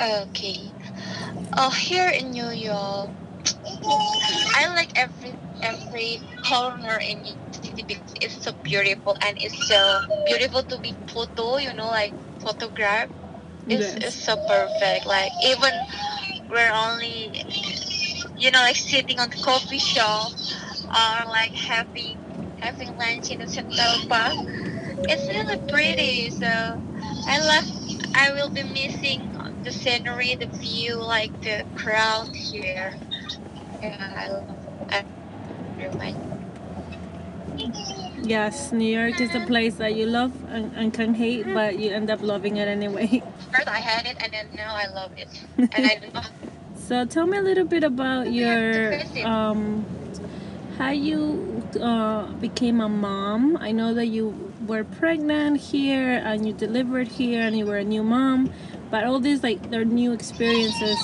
Okay. 0.00 0.70
Oh, 1.56 1.70
here 1.70 2.08
in 2.10 2.30
New 2.30 2.50
York, 2.50 3.10
I 4.54 4.72
like 4.74 4.96
every 4.98 5.34
every 5.62 6.20
corner 6.44 6.98
in 6.98 7.22
New 7.22 7.34
York 7.34 7.47
City 7.78 7.94
because 7.94 8.14
it's 8.20 8.42
so 8.44 8.52
beautiful 8.64 9.16
and 9.26 9.36
it's 9.40 9.68
so 9.68 10.00
beautiful 10.26 10.62
to 10.64 10.78
be 10.80 10.98
photo. 11.08 11.58
You 11.58 11.74
know, 11.74 11.88
like 11.88 12.14
photograph. 12.42 13.10
It's, 13.68 13.96
Yes. 13.98 14.02
it's 14.02 14.24
so 14.24 14.36
perfect. 14.48 15.06
Like 15.06 15.32
even 15.44 15.72
we're 16.50 16.72
only, 16.72 17.32
you 18.36 18.50
know, 18.50 18.60
like 18.60 18.76
sitting 18.76 19.18
on 19.20 19.30
the 19.30 19.36
coffee 19.44 19.78
shop 19.78 20.32
or 20.94 21.30
like 21.30 21.52
having 21.54 22.18
having 22.56 22.88
lunch 22.98 23.30
in 23.30 23.38
the 23.40 23.48
Central 23.48 23.98
Park. 24.08 24.34
It's 25.08 25.28
really 25.28 25.58
pretty. 25.68 26.30
So 26.30 26.46
I 27.28 27.40
love. 27.40 27.64
I 28.14 28.32
will 28.32 28.50
be 28.50 28.64
missing 28.64 29.32
the 29.64 29.72
scenery, 29.72 30.36
the 30.40 30.48
view, 30.60 31.04
like 31.04 31.32
the 31.42 31.64
crowd 31.74 32.28
here. 32.50 32.94
Yeah, 33.82 33.96
I 34.16 34.28
love. 34.30 34.58
I. 34.90 35.04
Yes, 38.22 38.72
New 38.72 38.88
York 38.88 39.20
is 39.20 39.34
a 39.34 39.40
place 39.46 39.76
that 39.76 39.94
you 39.94 40.06
love 40.06 40.32
and, 40.48 40.72
and 40.76 40.92
can 40.92 41.14
hate, 41.14 41.46
but 41.54 41.78
you 41.78 41.90
end 41.90 42.10
up 42.10 42.20
loving 42.20 42.56
it 42.56 42.68
anyway. 42.68 43.22
First 43.52 43.68
I 43.68 43.78
had 43.78 44.06
it, 44.06 44.16
and 44.20 44.32
then 44.32 44.48
now 44.54 44.74
I 44.74 44.86
love 44.88 45.12
it. 45.16 45.28
And 45.56 45.86
I 45.86 46.00
So 46.76 47.04
tell 47.04 47.26
me 47.26 47.38
a 47.38 47.42
little 47.42 47.66
bit 47.66 47.84
about 47.84 48.32
your 48.32 49.00
um, 49.24 49.84
how 50.78 50.90
you 50.90 51.62
uh, 51.80 52.32
became 52.34 52.80
a 52.80 52.88
mom. 52.88 53.56
I 53.58 53.72
know 53.72 53.92
that 53.94 54.06
you 54.06 54.52
were 54.66 54.84
pregnant 54.84 55.60
here 55.60 56.22
and 56.24 56.46
you 56.46 56.52
delivered 56.52 57.08
here 57.08 57.42
and 57.42 57.58
you 57.58 57.66
were 57.66 57.78
a 57.78 57.84
new 57.84 58.02
mom, 58.02 58.52
but 58.90 59.04
all 59.04 59.20
these 59.20 59.42
like 59.42 59.70
they're 59.70 59.84
new 59.84 60.12
experiences. 60.12 60.98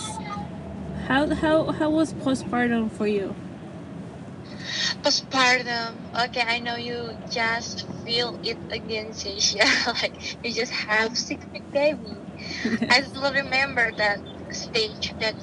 How 1.06 1.34
how 1.34 1.73
how 1.73 1.90
was 1.90 2.14
postpartum 2.14 2.90
for 2.90 3.06
you? 3.06 3.34
Postpartum. 5.02 6.04
Okay, 6.26 6.42
I 6.46 6.61
know 6.61 6.76
you 6.76 7.14
just 7.30 7.87
feel 8.04 8.38
it 8.42 8.58
again, 8.70 9.12
Sasha. 9.12 9.64
like 10.02 10.16
you 10.42 10.52
just 10.52 10.73
have 10.73 11.16
sick 11.16 11.46
big 11.52 11.64
baby. 11.73 12.25
I 12.90 13.02
still 13.08 13.32
remember 13.32 13.92
that 13.99 14.20
stage 14.50 15.14
that 15.20 15.37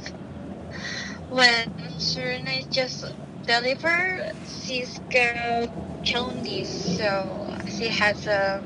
when 1.29 1.67
Serena 1.97 2.61
just 2.69 3.03
delivered, 3.47 4.21
she's 4.43 4.99
got 5.11 5.69
jaundice, 6.03 6.69
so 6.97 7.53
she 7.67 7.89
has 7.89 8.25
a 8.27 8.63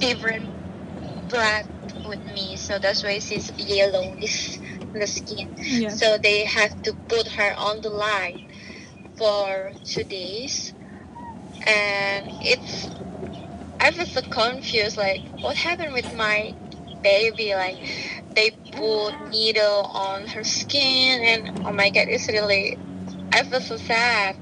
different 0.00 0.50
blood 1.28 1.66
with 2.06 2.24
me, 2.34 2.56
so 2.56 2.78
that's 2.78 3.04
why 3.04 3.18
she's 3.18 3.50
yellowish 3.58 4.60
the 4.94 5.06
skin. 5.06 5.54
Yes. 5.58 6.00
So 6.00 6.18
they 6.22 6.44
have 6.46 6.80
to 6.82 6.94
put 7.08 7.28
her 7.28 7.54
on 7.58 7.80
the 7.82 7.90
line 7.90 8.45
for 9.16 9.72
two 9.84 10.04
days, 10.04 10.74
and 11.66 12.26
it's 12.42 12.90
I 13.80 13.90
was 13.90 14.10
so 14.10 14.22
confused. 14.22 14.96
Like, 14.96 15.22
what 15.42 15.56
happened 15.56 15.92
with 15.94 16.12
my 16.12 16.52
baby? 17.02 17.54
Like, 17.54 17.78
they 18.34 18.50
put 18.72 19.14
needle 19.30 19.90
on 19.94 20.26
her 20.28 20.44
skin, 20.44 21.22
and 21.24 21.50
oh 21.64 21.72
my 21.72 21.90
god, 21.90 22.06
it's 22.08 22.28
really 22.28 22.78
I 23.32 23.42
feel 23.44 23.60
so 23.60 23.76
sad 23.76 24.36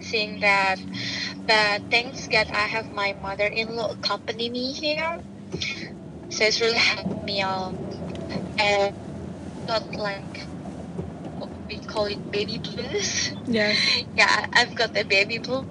seeing 0.00 0.40
that. 0.40 0.80
But 1.46 1.82
thanks 1.90 2.28
God, 2.28 2.48
I 2.54 2.66
have 2.68 2.90
my 2.90 3.14
mother-in-law 3.22 3.88
accompany 3.92 4.50
me 4.50 4.72
here, 4.72 5.18
so 6.30 6.44
it's 6.44 6.60
really 6.60 6.78
helped 6.78 7.22
me 7.22 7.40
out, 7.40 7.76
and 8.58 8.94
not 9.68 9.84
like 9.98 10.37
call 11.98 12.06
it 12.06 12.30
baby 12.30 12.60
blues. 12.62 13.32
Yes. 13.46 13.76
Yeah, 14.16 14.46
I've 14.54 14.74
got 14.76 14.94
the 14.94 15.04
baby 15.04 15.38
blue 15.38 15.64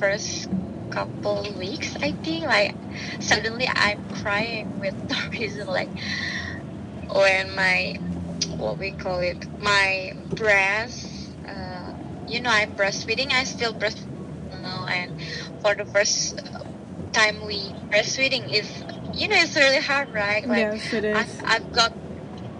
first 0.00 0.48
couple 0.90 1.46
weeks, 1.58 1.96
I 2.02 2.10
think. 2.12 2.46
Like, 2.46 2.74
suddenly 3.20 3.68
I'm 3.76 4.00
crying 4.10 4.66
with 4.80 4.94
no 5.08 5.16
reason. 5.38 5.68
Like, 5.68 5.90
when 7.14 7.54
my, 7.54 7.94
what 8.58 8.80
we 8.80 8.90
call 8.90 9.20
it, 9.20 9.38
my 9.62 10.10
breast, 10.34 11.06
uh, 11.48 11.92
you 12.26 12.40
know, 12.40 12.50
I'm 12.50 12.74
breastfeeding. 12.74 13.30
I 13.30 13.44
still 13.44 13.72
breastfeed 13.72 14.10
now. 14.50 14.86
And 14.90 15.12
for 15.62 15.76
the 15.76 15.84
first 15.84 16.42
time 17.12 17.36
we 17.46 17.72
breastfeeding 17.94 18.50
is, 18.52 18.68
you 19.14 19.28
know, 19.28 19.36
it's 19.36 19.54
really 19.54 19.80
hard, 19.80 20.08
right? 20.12 20.42
Like, 20.48 20.58
yes, 20.58 20.92
it 20.92 21.04
is. 21.04 21.16
I, 21.16 21.54
I've 21.54 21.72
got 21.72 21.92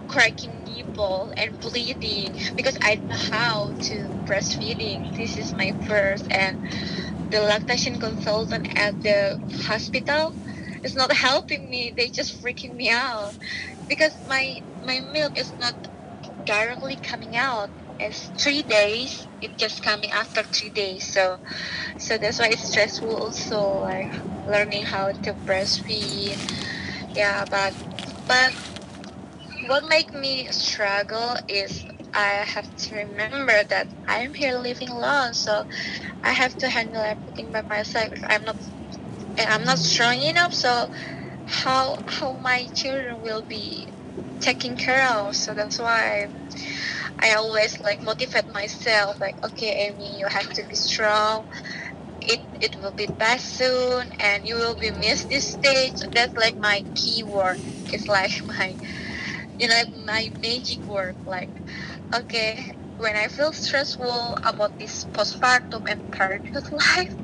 cracking 0.07 0.56
and 0.97 1.59
bleeding 1.59 2.33
because 2.55 2.77
I 2.81 2.95
know 2.95 3.15
how 3.15 3.71
to 3.71 3.95
breastfeeding. 4.25 5.15
This 5.15 5.37
is 5.37 5.53
my 5.53 5.71
first, 5.87 6.25
and 6.31 6.57
the 7.31 7.41
lactation 7.41 7.99
consultant 7.99 8.67
at 8.77 9.01
the 9.01 9.39
hospital 9.67 10.33
is 10.83 10.95
not 10.95 11.11
helping 11.11 11.69
me. 11.69 11.93
They 11.95 12.09
just 12.09 12.41
freaking 12.41 12.75
me 12.75 12.89
out 12.89 13.35
because 13.87 14.13
my 14.27 14.61
my 14.85 15.01
milk 15.13 15.37
is 15.37 15.53
not 15.59 15.75
directly 16.45 16.95
coming 16.97 17.35
out. 17.35 17.69
It's 17.99 18.29
three 18.37 18.63
days. 18.63 19.27
It 19.41 19.57
just 19.57 19.83
coming 19.83 20.09
after 20.11 20.43
three 20.43 20.69
days. 20.69 21.03
So 21.05 21.37
so 21.97 22.17
that's 22.17 22.39
why 22.39 22.49
it's 22.49 22.69
stressful. 22.69 23.15
Also, 23.15 23.79
like 23.81 24.11
learning 24.47 24.83
how 24.85 25.11
to 25.11 25.33
breastfeed. 25.45 26.37
Yeah, 27.15 27.45
but 27.49 27.73
but 28.27 28.53
what 29.67 29.83
make 29.89 30.13
me 30.13 30.47
struggle 30.51 31.37
is 31.47 31.85
I 32.13 32.45
have 32.55 32.69
to 32.87 32.95
remember 32.95 33.63
that 33.69 33.87
I'm 34.07 34.33
here 34.33 34.57
living 34.57 34.89
alone, 34.89 35.33
so 35.33 35.65
I 36.23 36.33
have 36.33 36.55
to 36.57 36.69
handle 36.69 37.01
everything 37.01 37.51
by 37.51 37.63
myself. 37.63 38.11
I'm 38.29 38.45
not, 38.45 38.57
I'm 39.39 39.65
not 39.65 39.79
strong 39.79 40.21
enough, 40.21 40.53
so 40.53 40.87
how 41.45 41.97
how 42.07 42.37
my 42.37 42.67
children 42.73 43.21
will 43.21 43.43
be 43.43 43.87
taken 44.41 44.77
care 44.77 45.07
of? 45.17 45.35
So 45.35 45.53
that's 45.53 45.79
why 45.79 46.27
I 47.19 47.33
always 47.33 47.79
like 47.81 48.01
motivate 48.03 48.47
myself. 48.53 49.19
Like, 49.21 49.37
okay, 49.45 49.89
Amy, 49.89 50.17
you 50.19 50.27
have 50.27 50.51
to 50.53 50.63
be 50.69 50.75
strong. 50.75 51.45
It 52.21 52.41
it 52.61 52.77
will 52.81 52.93
be 52.93 53.07
best 53.07 53.55
soon, 53.57 54.07
and 54.19 54.45
you 54.47 54.55
will 54.55 54.75
be 54.75 54.91
missed 54.91 55.29
this 55.29 55.45
stage. 55.47 55.93
That's 56.13 56.35
like 56.37 56.57
my 56.57 56.83
key 56.95 57.23
word. 57.23 57.59
It's 57.91 58.07
like 58.07 58.31
my 58.59 58.77
you 59.59 59.67
know 59.67 59.81
my 60.05 60.29
magic 60.41 60.87
word. 60.87 61.15
Like 61.25 61.51
okay, 62.13 62.59
when 62.97 63.15
I 63.15 63.27
feel 63.27 63.53
stressful 63.53 64.37
about 64.43 64.77
this 64.79 65.05
postpartum 65.13 65.83
and 65.89 66.09
parenthood 66.11 66.63
life, 66.71 67.15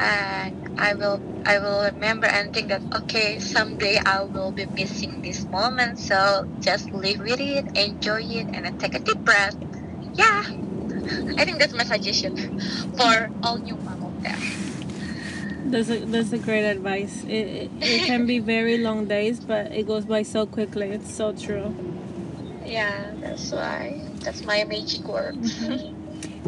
and 0.00 0.54
I 0.78 0.94
will 0.94 1.22
I 1.46 1.58
will 1.58 1.84
remember 1.94 2.26
and 2.26 2.52
think 2.52 2.68
that 2.68 2.82
okay, 2.96 3.38
someday 3.38 3.98
I 4.06 4.22
will 4.22 4.52
be 4.52 4.66
missing 4.76 5.20
this 5.22 5.46
moment. 5.52 5.98
So 5.98 6.44
just 6.60 6.92
live 6.92 7.20
with 7.20 7.40
it, 7.40 7.66
enjoy 7.74 8.22
it, 8.22 8.48
and 8.54 8.64
then 8.64 8.74
take 8.78 8.94
a 8.94 9.00
deep 9.00 9.24
breath. 9.24 9.56
Yeah, 10.14 10.42
I 11.38 11.44
think 11.44 11.58
that's 11.60 11.74
my 11.74 11.84
suggestion 11.84 12.34
for 12.96 13.30
all 13.42 13.58
new 13.58 13.76
mom 13.84 14.02
out 14.02 14.14
there. 14.22 14.38
That's 15.70 15.88
a 15.88 15.98
that's 16.04 16.32
a 16.32 16.38
great 16.38 16.64
advice. 16.64 17.24
It, 17.24 17.30
it, 17.30 17.70
it 17.80 18.04
can 18.04 18.26
be 18.26 18.40
very 18.40 18.78
long 18.78 19.06
days, 19.06 19.38
but 19.40 19.70
it 19.72 19.86
goes 19.86 20.04
by 20.04 20.22
so 20.22 20.46
quickly. 20.46 20.88
It's 20.88 21.14
so 21.14 21.32
true. 21.32 21.72
Yeah, 22.66 23.14
that's 23.20 23.52
why. 23.52 24.00
That's 24.24 24.44
my 24.44 24.64
magic 24.64 25.06
word. 25.08 25.36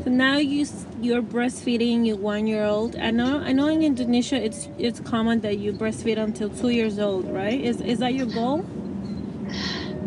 So 0.04 0.10
now 0.10 0.38
you 0.38 0.66
you're 1.00 1.22
breastfeeding 1.22 2.04
your 2.06 2.16
one 2.16 2.48
year 2.48 2.64
old. 2.64 2.96
I 2.96 3.12
know 3.12 3.38
I 3.40 3.52
know 3.52 3.68
in 3.68 3.82
Indonesia 3.82 4.34
it's 4.42 4.68
it's 4.78 4.98
common 4.98 5.40
that 5.42 5.58
you 5.58 5.72
breastfeed 5.72 6.18
until 6.18 6.50
two 6.50 6.70
years 6.70 6.98
old, 6.98 7.30
right? 7.30 7.60
Is 7.60 7.80
is 7.80 8.00
that 8.00 8.14
your 8.14 8.26
goal? 8.26 8.64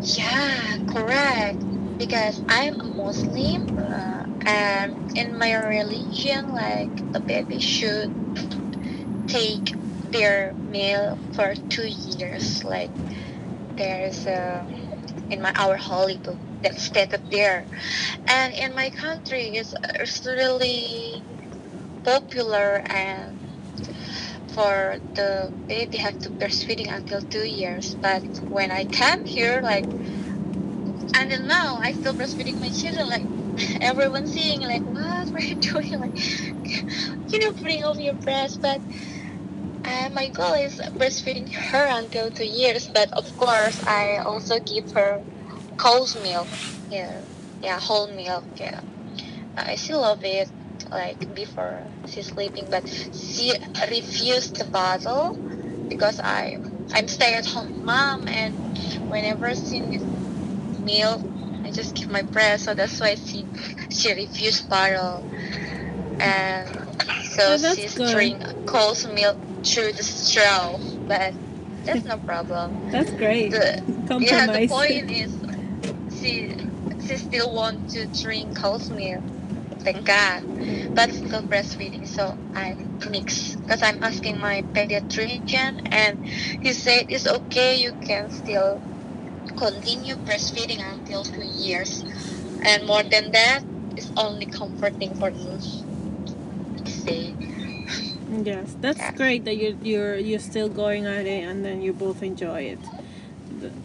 Yeah, 0.02 0.76
correct. 0.86 1.64
Because 1.98 2.42
I'm 2.48 2.74
a 2.78 2.84
Muslim, 2.84 3.62
uh, 3.78 4.24
and 4.44 4.92
in 5.16 5.38
my 5.38 5.54
religion, 5.54 6.52
like 6.52 6.92
the 7.12 7.20
baby 7.20 7.58
should 7.58 8.10
take 9.36 9.74
their 10.12 10.54
meal 10.70 11.18
for 11.34 11.54
two 11.68 11.88
years. 11.88 12.64
Like 12.64 12.92
there's 13.76 14.26
a 14.26 14.66
in 15.30 15.42
my 15.42 15.52
our 15.56 15.76
holy 15.76 16.18
book 16.18 16.40
that 16.62 16.74
stated 16.80 17.20
there, 17.30 17.68
and 18.28 18.54
in 18.54 18.74
my 18.74 18.90
country, 18.90 19.44
it's, 19.60 19.74
uh, 19.74 19.78
it's 20.00 20.24
really 20.26 21.22
popular 22.04 22.82
and 22.90 23.36
for 24.48 24.98
the 25.14 25.52
baby 25.68 25.98
have 25.98 26.18
to 26.20 26.30
breastfeeding 26.30 26.92
until 26.94 27.20
two 27.22 27.44
years. 27.44 27.96
But 28.00 28.24
when 28.48 28.70
I 28.70 28.84
came 28.84 29.24
here, 29.26 29.60
like 29.62 29.86
until 31.14 31.42
now, 31.46 31.78
I 31.82 31.92
still 31.92 32.14
breastfeeding 32.14 32.60
my 32.60 32.70
children. 32.70 33.08
Like 33.08 33.28
everyone 33.80 34.26
seeing, 34.26 34.60
like 34.62 34.84
what 34.92 35.34
are 35.34 35.40
you 35.40 35.56
doing? 35.56 36.00
Like 36.00 36.16
you 37.32 37.38
know, 37.40 37.52
putting 37.52 37.84
on 37.84 38.00
your 38.00 38.14
breast. 38.14 38.60
But 38.62 38.82
uh, 39.86 40.10
my 40.12 40.28
goal 40.30 40.54
is 40.54 40.80
breastfeeding 40.98 41.52
her 41.70 41.86
until 41.88 42.30
two 42.30 42.46
years. 42.46 42.88
But 42.92 43.10
of 43.12 43.36
course, 43.36 43.80
I 43.86 44.18
also 44.24 44.60
give 44.60 44.84
her 44.94 45.22
cold 45.78 46.14
milk. 46.22 46.50
Yeah, 46.90 47.22
yeah, 47.62 47.80
whole 47.80 48.08
milk. 48.14 48.46
Yeah, 48.60 48.80
I 49.56 49.76
still 49.76 50.00
love 50.02 50.24
it. 50.24 50.50
Like 50.92 51.28
before 51.34 51.90
she's 52.06 52.28
sleeping, 52.28 52.68
but 52.70 52.84
she 53.12 53.54
refused 53.90 54.58
the 54.58 54.66
bottle 54.72 55.38
because 55.88 56.20
I 56.22 56.58
I'm 56.94 57.08
stay 57.08 57.34
at 57.34 57.46
home 57.46 57.84
mom 57.84 58.28
and 58.28 58.54
whenever 59.08 59.54
she 59.54 59.80
needs 59.80 60.06
milk 60.84 61.22
I 61.64 61.70
just 61.70 61.96
give 61.96 62.10
my 62.10 62.22
breast 62.22 62.64
so 62.64 62.74
that's 62.74 63.00
why 63.00 63.16
she 63.16 63.48
she 63.90 64.12
refused 64.14 64.68
bottle 64.68 65.26
and 66.20 66.68
so 67.22 67.42
Oh, 67.52 67.74
she's 67.74 67.94
good. 67.94 68.12
drink 68.12 68.42
cold 68.66 68.98
milk 69.14 69.38
through 69.66 69.92
the 69.92 70.02
straw 70.04 70.78
but 71.08 71.34
that's 71.84 72.04
no 72.04 72.18
problem. 72.18 72.88
That's 72.92 73.12
great. 73.12 73.52
the 73.52 73.82
Compromise. 74.08 74.30
yeah 74.30 74.46
the 74.46 74.68
point 74.68 75.10
is 75.10 75.38
she 76.20 76.52
she 77.06 77.16
still 77.16 77.54
want 77.54 77.88
to 77.90 78.06
drink 78.22 78.54
cold 78.56 78.82
milk 78.90 79.24
thank 79.84 80.04
god. 80.06 80.42
But 80.94 81.12
still 81.12 81.42
breastfeeding 81.42 82.06
so 82.08 82.34
i 82.54 82.74
mix 83.10 83.56
because 83.56 83.82
i'm 83.82 83.98
asking 84.02 84.38
my 84.40 84.62
pediatrician 84.74 85.80
and 85.92 86.18
he 86.62 86.72
said 86.72 87.06
it's 87.08 87.26
okay 87.26 87.80
you 87.80 87.92
can 88.00 88.30
still 88.30 88.82
continue 89.56 90.16
breastfeeding 90.16 90.80
until 90.94 91.24
two 91.24 91.44
years. 91.44 92.04
And 92.64 92.86
more 92.86 93.02
than 93.04 93.30
that 93.32 93.64
it's 93.96 94.12
only 94.16 94.46
comforting 94.46 95.14
for 95.18 95.30
you 95.30 95.58
see 96.86 97.36
Yes, 98.30 98.76
that's 98.80 98.98
Yeah. 98.98 99.12
great 99.12 99.44
that 99.44 99.56
you're 99.56 99.76
you're 99.82 100.16
you're 100.16 100.38
still 100.40 100.68
going 100.68 101.06
at 101.06 101.26
it 101.26 101.44
and 101.44 101.64
then 101.64 101.80
you 101.80 101.92
both 101.92 102.22
enjoy 102.22 102.62
it. 102.62 102.78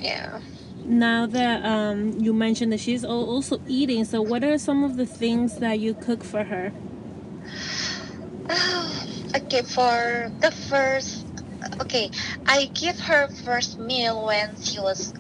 yeah 0.04 0.40
Now 0.86 1.26
that 1.28 1.64
um 1.64 2.14
you 2.20 2.34
mentioned 2.34 2.72
that 2.74 2.80
she's 2.80 3.06
also 3.06 3.62
eating, 3.68 4.04
so 4.06 4.22
what 4.22 4.44
are 4.44 4.58
some 4.58 4.84
of 4.84 4.98
the 4.98 5.06
things 5.06 5.58
that 5.60 5.80
you 5.80 5.94
cook 5.94 6.24
for 6.24 6.44
her? 6.46 6.72
okay 9.36 9.62
for 9.62 10.32
the 10.42 10.52
first 10.52 11.26
okay 11.80 12.10
i 12.48 12.70
give 12.74 13.00
her 13.00 13.28
first 13.28 13.80
meal 13.80 14.26
when 14.26 14.50
she 14.62 14.80
was 14.80 15.14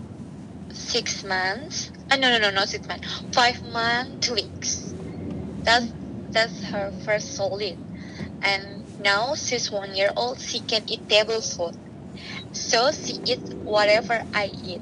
six 0.71 1.23
months 1.23 1.91
uh, 2.09 2.15
no 2.15 2.29
no 2.29 2.39
no 2.39 2.49
not 2.51 2.67
six 2.69 2.87
months 2.87 3.23
five 3.33 3.61
months 3.71 4.27
two 4.27 4.33
weeks 4.33 4.93
that's 5.63 5.93
that's 6.33 6.63
her 6.63 6.91
first 7.05 7.35
solid 7.35 7.77
and 8.41 8.80
now 9.03 9.35
she's 9.35 9.71
one 9.71 9.95
year 9.95 10.11
old 10.17 10.39
she 10.39 10.59
can 10.61 10.81
eat 10.87 11.07
table 11.09 11.41
food 11.41 11.73
so 12.51 12.91
she 12.91 13.13
eats 13.25 13.51
whatever 13.63 14.21
i 14.33 14.51
eat 14.63 14.81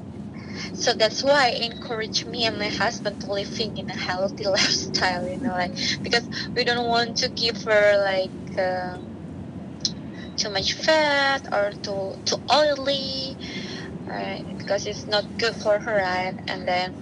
so 0.74 0.92
that's 0.94 1.22
why 1.22 1.48
I 1.48 1.64
encourage 1.64 2.26
me 2.26 2.44
and 2.46 2.58
my 2.58 2.68
husband 2.68 3.20
to 3.20 3.32
living 3.32 3.76
in 3.76 3.88
a 3.88 3.94
healthy 3.94 4.46
lifestyle, 4.48 5.26
you 5.28 5.38
know, 5.40 5.52
like 5.52 5.72
because 6.02 6.28
we 6.56 6.64
don't 6.64 6.88
want 6.88 7.16
to 7.18 7.30
give 7.30 7.62
her 7.64 8.02
like 8.04 8.32
um, 8.58 9.04
too 10.36 10.50
much 10.50 10.72
fat 10.74 11.46
or 11.52 11.72
too 11.82 12.14
too 12.24 12.36
oily, 12.52 13.36
right? 14.06 14.44
Because 14.58 14.86
it's 14.86 15.06
not 15.08 15.24
good 15.38 15.54
for 15.54 15.78
her, 15.80 15.96
right? 15.96 16.34
And 16.48 16.66
then 16.66 16.92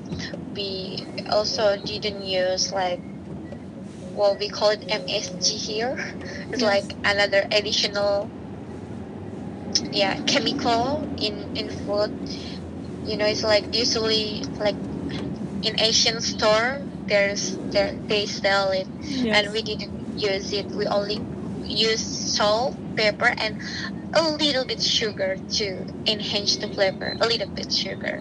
we 0.57 0.99
also 1.33 1.77
didn't 1.85 2.23
use 2.23 2.73
like 2.73 3.03
what 4.19 4.39
we 4.41 4.49
call 4.49 4.71
it 4.71 4.85
MSG 4.91 5.57
here. 5.59 5.97
It's 6.53 6.63
Yes. 6.63 6.71
like 6.73 6.97
another 7.05 7.47
additional 7.53 8.33
yeah 9.93 10.17
chemical 10.27 11.07
in 11.17 11.49
in 11.55 11.71
food. 11.71 12.11
You 13.05 13.17
know 13.17 13.27
it's 13.27 13.45
like 13.45 13.69
usually 13.73 14.45
like 14.61 14.79
in 15.63 15.75
asian 15.81 16.21
store 16.21 16.87
there's 17.09 17.59
there 17.73 17.93
they 18.09 18.27
sell 18.27 18.71
it. 18.71 18.89
Yes. 19.11 19.45
and 19.45 19.53
we 19.53 19.63
didn't 19.63 19.95
use 20.17 20.53
it. 20.53 20.67
We 20.77 20.87
only 20.89 21.27
use 21.69 22.03
salt 22.03 22.77
pepper 22.97 23.33
and 23.39 23.57
a 24.15 24.23
little 24.23 24.65
bit 24.67 24.81
sugar 24.83 25.39
to 25.59 25.87
enhance 26.07 26.59
the 26.59 26.69
flavor. 26.69 27.17
A 27.21 27.27
little 27.27 27.49
bit 27.55 27.71
sugar. 27.73 28.21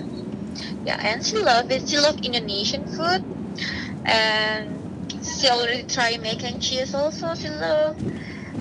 Yeah 0.86 1.00
and 1.04 1.24
she 1.26 1.38
love 1.44 1.72
it. 1.72 1.88
She 1.88 1.98
love 2.00 2.18
indonesian 2.24 2.88
food. 2.88 3.22
And 4.06 4.77
she 5.28 5.50
already 5.50 5.84
tried 5.84 6.22
mac 6.22 6.44
and 6.44 6.62
cheese 6.62 6.94
also 6.94 7.34
she 7.36 7.50
love 7.50 7.96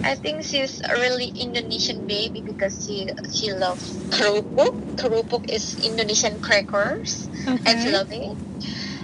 I 0.05 0.15
think 0.15 0.45
she's 0.45 0.81
a 0.89 0.95
really 0.95 1.33
Indonesian 1.41 2.07
baby 2.07 2.43
because 2.45 2.85
she 2.85 3.09
she 3.33 3.53
loves 3.53 3.99
kerupuk. 4.11 4.97
Kerupuk 4.97 5.51
is 5.51 5.77
Indonesian 5.85 6.39
crackers, 6.41 7.29
and 7.47 7.59
she 7.67 7.75
Okay. 7.75 7.93
loves 7.93 8.11
it. 8.13 8.37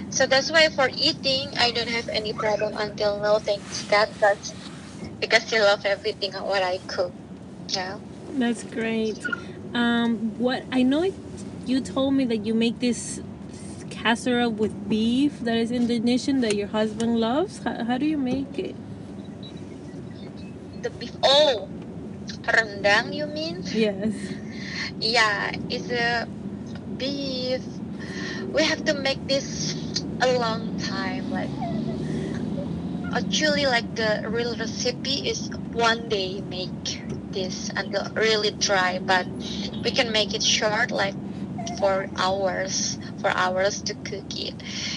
So 0.09 0.27
that's 0.27 0.51
why 0.51 0.69
for 0.69 0.89
eating, 0.95 1.51
I 1.59 1.71
don't 1.71 1.89
have 1.89 2.07
any 2.09 2.33
problem 2.33 2.73
until 2.77 3.19
now. 3.21 3.39
Thanks 3.39 3.83
God, 3.83 4.07
that's 4.21 4.53
because 5.19 5.43
she 5.49 5.59
loves 5.59 5.83
everything 5.85 6.31
what 6.33 6.63
I 6.63 6.79
cook. 6.87 7.13
Yeah. 7.73 7.97
That's 8.37 8.63
great. 8.63 9.19
Um, 9.73 10.35
what 10.37 10.63
I 10.71 10.83
know, 10.83 11.09
you 11.65 11.81
told 11.81 12.13
me 12.13 12.25
that 12.25 12.45
you 12.45 12.53
make 12.53 12.79
this 12.79 13.19
casserole 14.03 14.51
with 14.51 14.75
beef 14.89 15.39
that 15.39 15.55
is 15.55 15.71
Indonesian 15.71 16.41
that 16.41 16.55
your 16.55 16.67
husband 16.67 17.19
loves. 17.19 17.63
How, 17.63 17.85
how 17.85 17.97
do 17.97 18.05
you 18.05 18.17
make 18.17 18.59
it? 18.59 18.75
The 20.83 20.89
beef. 20.99 21.15
Oh, 21.23 21.69
rendang. 22.51 23.15
You 23.15 23.27
mean? 23.27 23.63
Yes. 23.71 24.11
Yeah, 24.99 25.55
it's 25.69 25.89
a 25.89 26.27
beef. 26.97 27.63
We 28.51 28.63
have 28.63 28.83
to 28.85 28.93
make 28.93 29.25
this 29.27 29.73
a 30.21 30.37
long 30.37 30.75
time. 30.77 31.31
Like 31.31 31.49
actually, 33.15 33.65
like 33.65 33.87
the 33.95 34.27
real 34.27 34.55
recipe 34.57 35.23
is 35.23 35.49
one 35.71 36.09
day 36.09 36.41
make 36.41 36.99
this 37.31 37.71
until 37.75 38.03
really 38.15 38.51
dry, 38.51 38.99
but 38.99 39.25
we 39.83 39.91
can 39.91 40.11
make 40.11 40.33
it 40.35 40.43
short, 40.43 40.91
like 40.91 41.15
for 41.79 42.07
hours 42.17 42.97
for 43.17 43.29
hours 43.35 43.81
to 43.83 43.93
cook 44.03 44.25
it. 44.35 44.53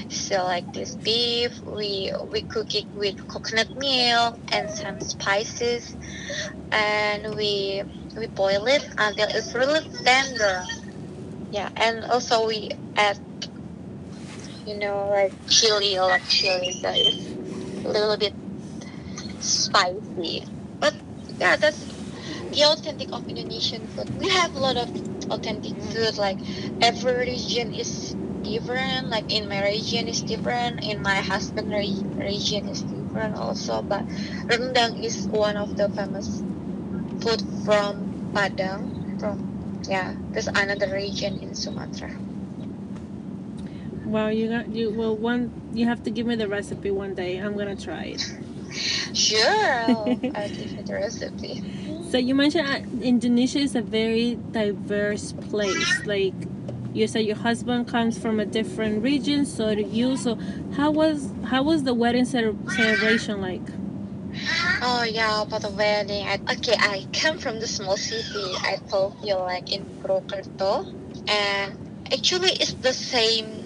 So 0.09 0.45
like 0.45 0.73
this 0.73 0.97
beef 0.97 1.61
we 1.67 2.13
we 2.33 2.43
cook 2.43 2.75
it 2.75 2.87
with 2.95 3.17
coconut 3.29 3.69
milk 3.77 4.39
and 4.53 4.69
some 4.71 5.01
spices 5.01 5.97
and 6.73 7.35
we 7.35 7.83
we 8.17 8.27
boil 8.29 8.67
it 8.67 8.85
until 8.99 9.29
it's 9.35 9.55
really 9.55 9.81
tender. 10.05 10.63
Yeah 11.53 11.71
and 11.77 12.05
also 12.05 12.47
we 12.47 12.71
add 12.97 13.19
you 14.67 14.79
know 14.79 15.09
like 15.09 15.33
chili 15.49 15.99
or 15.99 16.09
like 16.09 16.27
chili 16.29 16.73
so 16.73 16.91
it's 16.93 17.29
a 17.85 17.89
little 17.89 18.17
bit 18.17 18.35
spicy. 19.41 20.45
But 20.81 20.95
yeah 21.41 21.57
that's 21.57 21.87
the 22.53 22.65
authentic 22.65 23.09
of 23.13 23.23
indonesian 23.29 23.87
food. 23.89 24.09
We 24.19 24.29
have 24.31 24.55
a 24.55 24.59
lot 24.59 24.77
of 24.77 24.91
authentic 25.31 25.73
mm-hmm. 25.73 25.91
food 25.91 26.17
like 26.19 26.39
every 26.81 27.15
region 27.31 27.73
is 27.75 28.15
different 28.43 29.09
like 29.09 29.31
in 29.33 29.49
my 29.49 29.63
region 29.63 30.09
is 30.09 30.23
different 30.23 30.85
in 30.85 31.03
my 31.03 31.17
husband 31.17 31.71
re- 31.71 32.05
region 32.17 32.69
is 32.69 32.83
different 32.83 33.35
also 33.37 33.83
but 33.83 34.03
rendang 34.47 35.03
is 35.03 35.27
one 35.29 35.57
of 35.57 35.77
the 35.77 35.89
famous 35.91 36.43
food 37.21 37.43
from 37.65 38.33
padang 38.35 39.19
from 39.19 39.37
yeah 39.89 40.15
there's 40.33 40.49
another 40.49 40.93
region 40.93 41.39
in 41.43 41.55
sumatra 41.55 42.11
Wow, 44.07 44.29
you 44.29 44.49
got 44.49 44.69
you 44.71 44.91
well 44.91 45.17
one 45.17 45.51
you 45.75 45.87
have 45.87 46.03
to 46.05 46.11
give 46.11 46.27
me 46.27 46.37
the 46.37 46.49
recipe 46.49 46.91
one 46.91 47.15
day. 47.15 47.39
I'm 47.39 47.57
gonna 47.57 47.77
try 47.77 48.05
it. 48.15 48.23
sure 49.15 49.73
i'll, 49.73 50.21
I'll 50.35 50.49
give 50.49 50.71
you 50.71 50.83
the 50.85 50.95
recipe 51.03 51.63
So 52.11 52.19
you 52.19 52.35
mentioned 52.35 52.67
uh, 52.69 52.81
Indonesia 53.03 53.59
is 53.59 53.75
a 53.75 53.83
very 53.83 54.39
diverse 54.53 55.33
place. 55.51 56.07
Like 56.07 56.35
you 56.95 57.07
said, 57.09 57.25
your 57.27 57.37
husband 57.37 57.89
comes 57.89 58.19
from 58.19 58.39
a 58.41 58.47
different 58.47 59.03
region, 59.03 59.45
so 59.45 59.75
do 59.75 59.83
you. 59.83 60.17
So 60.17 60.39
how 60.77 60.91
was 60.91 61.33
how 61.45 61.63
was 61.65 61.83
the 61.83 61.95
wedding 61.95 62.25
ce- 62.25 62.55
celebration 62.77 63.41
like? 63.41 63.67
Oh 64.83 65.03
yeah, 65.03 65.43
about 65.43 65.63
the 65.63 65.71
wedding. 65.71 66.25
I, 66.27 66.39
okay, 66.53 66.77
I 66.79 67.05
come 67.13 67.39
from 67.39 67.61
the 67.61 67.67
small 67.67 67.97
city. 67.97 68.55
I 68.63 68.79
told 68.89 69.15
you 69.25 69.35
like 69.35 69.73
in 69.73 69.85
Purwokerto, 70.01 70.87
and 71.29 71.75
actually 72.13 72.51
it's 72.51 72.73
the 72.75 72.93
same. 72.93 73.66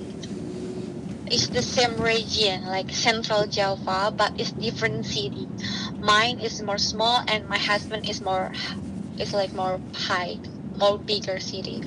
It's 1.30 1.48
the 1.48 1.62
same 1.62 2.00
region, 2.00 2.64
like 2.66 2.90
Central 2.92 3.46
Java, 3.46 4.12
but 4.16 4.32
it's 4.38 4.52
different 4.52 5.06
city. 5.06 5.46
Mine 6.00 6.38
is 6.40 6.60
more 6.62 6.78
small, 6.78 7.22
and 7.28 7.46
my 7.48 7.58
husband 7.58 8.04
is 8.08 8.20
more, 8.20 8.52
is 9.18 9.32
like 9.32 9.54
more 9.54 9.80
high, 9.94 10.38
more 10.78 10.98
bigger 10.98 11.38
city. 11.40 11.80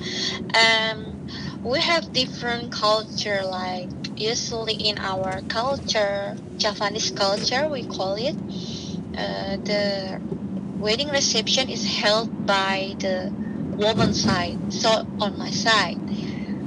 Um, 0.54 1.18
we 1.64 1.80
have 1.80 2.12
different 2.12 2.72
culture. 2.72 3.44
Like 3.44 3.90
usually 4.16 4.74
in 4.74 4.96
our 4.98 5.42
culture, 5.48 6.34
Javanese 6.58 7.10
culture, 7.10 7.68
we 7.70 7.82
call 7.84 8.14
it 8.16 8.36
uh, 9.16 9.56
the 9.64 10.18
wedding 10.78 11.08
reception 11.08 11.68
is 11.68 11.84
held 11.84 12.30
by 12.46 12.94
the 13.00 13.30
woman 13.76 14.12
side 14.12 14.58
so 14.68 14.90
on 15.20 15.36
my 15.38 15.50
side 15.50 15.98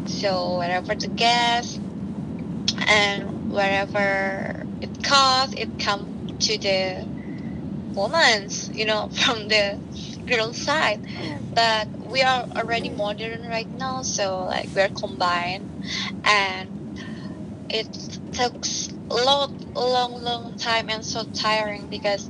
so 0.05 0.57
wherever 0.57 0.95
the 0.95 1.09
guests 1.15 1.79
and 2.89 3.23
wherever 3.49 4.65
it 4.81 5.03
comes 5.03 5.53
it 5.53 5.69
come 5.79 6.07
to 6.39 6.57
the 6.59 7.07
woman's 7.95 8.69
you 8.73 8.85
know 8.85 9.09
from 9.11 9.47
the 9.47 9.79
girl 10.27 10.53
side. 10.53 10.99
But 11.55 11.89
we 12.11 12.21
are 12.21 12.45
already 12.57 12.89
modern 12.89 13.41
right 13.49 13.69
now 13.77 14.01
so 14.03 14.45
like 14.45 14.69
we're 14.75 14.89
combined. 14.89 15.65
And 16.25 16.69
it 17.69 17.87
takes 18.31 18.89
a 19.11 19.15
lot 19.15 19.51
long 19.75 20.21
long 20.23 20.53
time 20.57 20.85
and 20.89 21.03
so 21.05 21.23
tiring 21.33 21.87
because 21.89 22.29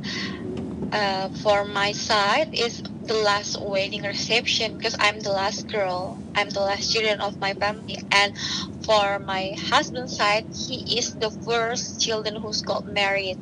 uh, 0.92 1.30
for 1.30 1.66
my 1.66 1.92
side 1.92 2.48
is 2.54 2.82
the 3.08 3.14
last 3.14 3.58
wedding 3.62 4.04
reception 4.04 4.74
because 4.78 4.96
I'm 5.00 5.20
the 5.22 5.32
last 5.32 5.68
girl. 5.72 6.22
I'm 6.36 6.50
the 6.50 6.62
last 6.62 6.90
student 6.90 7.22
of 7.22 7.40
my 7.42 7.54
family, 7.54 7.98
and 8.12 8.34
for 8.88 9.20
my 9.20 9.54
husband's 9.60 10.16
side, 10.16 10.46
he 10.68 10.98
is 10.98 11.16
the 11.22 11.32
first 11.46 12.02
children 12.02 12.38
who's 12.42 12.62
got 12.62 12.86
married. 12.88 13.38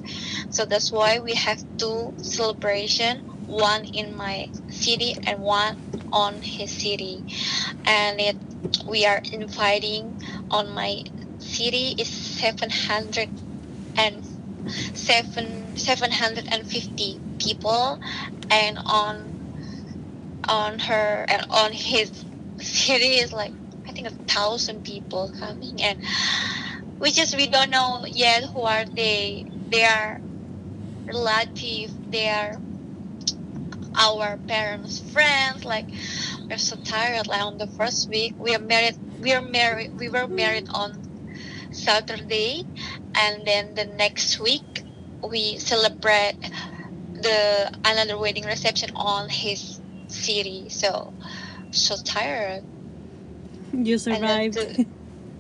So 0.50 0.66
that's 0.66 0.92
why 0.92 1.20
we 1.20 1.36
have 1.36 1.60
two 1.80 2.14
celebration, 2.18 3.22
one 3.46 3.86
in 3.94 4.18
my 4.18 4.48
city 4.70 5.16
and 5.28 5.40
one 5.42 5.78
on 6.12 6.42
his 6.44 6.72
city, 6.72 7.24
and 7.86 8.20
it 8.20 8.38
we 8.90 9.06
are 9.06 9.22
inviting 9.34 10.18
on 10.52 10.74
my 10.74 11.04
city 11.40 11.96
is 12.00 12.10
seven 12.10 12.70
hundred 12.72 13.30
and 13.98 14.26
seven 14.96 15.78
seven 15.78 16.12
hundred 16.12 16.48
and 16.52 16.68
fifty 16.68 17.22
people 17.40 18.00
and 18.52 18.80
on 18.86 19.18
on 20.50 20.80
her 20.80 21.26
and 21.30 21.46
on 21.52 21.72
his 21.74 22.12
city 22.62 23.16
is 23.18 23.34
like 23.34 23.54
think 23.96 24.08
a 24.08 24.12
thousand 24.28 24.84
people 24.84 25.32
coming 25.40 25.76
and 25.84 25.98
we 27.00 27.12
just 27.12 27.36
we 27.36 27.48
don't 27.48 27.72
know 27.72 28.06
yet 28.08 28.44
who 28.54 28.62
are 28.64 28.86
they. 28.96 29.46
They 29.72 29.84
are 29.84 30.22
relative 31.08 31.92
they 32.12 32.30
are 32.30 32.56
our 34.00 34.38
parents 34.48 35.00
friends 35.00 35.64
like 35.66 35.88
we're 36.50 36.58
so 36.58 36.76
tired 36.84 37.28
like 37.28 37.42
on 37.42 37.58
the 37.58 37.68
first 37.68 38.10
week. 38.10 38.34
We 38.40 38.56
are 38.56 38.60
married 38.60 38.96
we 39.22 39.34
are 39.34 39.42
married 39.42 39.92
we 40.00 40.10
were 40.10 40.28
married 40.28 40.66
on 40.74 40.92
Saturday 41.72 42.64
and 43.18 43.46
then 43.46 43.76
the 43.76 43.86
next 43.86 44.40
week 44.40 44.84
we 45.30 45.58
celebrate 45.60 46.36
the 47.16 47.72
another 47.86 48.18
wedding 48.20 48.46
reception 48.46 48.90
on 48.96 49.30
his 49.30 49.82
city. 50.08 50.70
So 50.70 51.16
so 51.72 51.96
tired 52.06 52.64
You 53.86 53.98
survived. 54.00 54.48
two, 54.52 54.70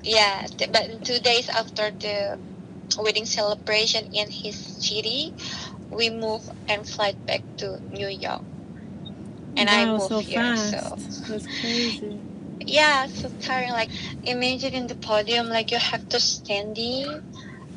yeah 0.04 0.48
but 0.72 0.90
two 1.04 1.20
days 1.20 1.50
after 1.50 1.92
the 1.92 2.40
wedding 3.00 3.26
celebration 3.26 4.06
in 4.14 4.30
his 4.32 4.58
city 4.58 5.34
we 5.92 6.10
move 6.10 6.50
and 6.68 6.88
fly 6.88 7.14
back 7.28 7.44
to 7.58 7.80
new 7.92 8.08
york 8.10 8.44
and 9.58 9.70
i 9.70 9.86
wow, 9.86 9.98
moved 9.98 10.18
so 10.18 10.22
here 10.22 10.54
fast. 10.54 10.56
so 10.56 10.98
That's 11.28 11.48
crazy. 11.48 12.24
yeah 12.68 13.08
so 13.08 13.30
tiring 13.40 13.72
like 13.72 13.90
imagine 14.24 14.74
in 14.74 14.88
the 14.88 14.96
podium 14.96 15.50
like 15.50 15.72
you 15.72 15.78
have 15.80 16.08
to 16.10 16.20
standing 16.20 17.22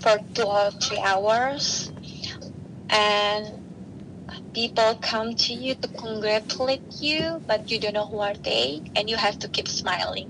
for 0.01 0.19
two 0.35 0.45
or 0.45 0.71
three 0.83 0.99
hours 1.01 1.93
and 2.91 3.58
people 4.59 4.95
come 4.97 5.37
to 5.37 5.53
you 5.55 5.73
to 5.77 5.89
congratulate 6.05 6.83
you 7.01 7.41
but 7.47 7.71
you 7.71 7.79
don't 7.79 7.95
know 7.95 8.07
who 8.07 8.19
are 8.19 8.35
they 8.35 8.83
and 8.97 9.09
you 9.09 9.17
have 9.17 9.39
to 9.39 9.47
keep 9.47 9.69
smiling 9.69 10.29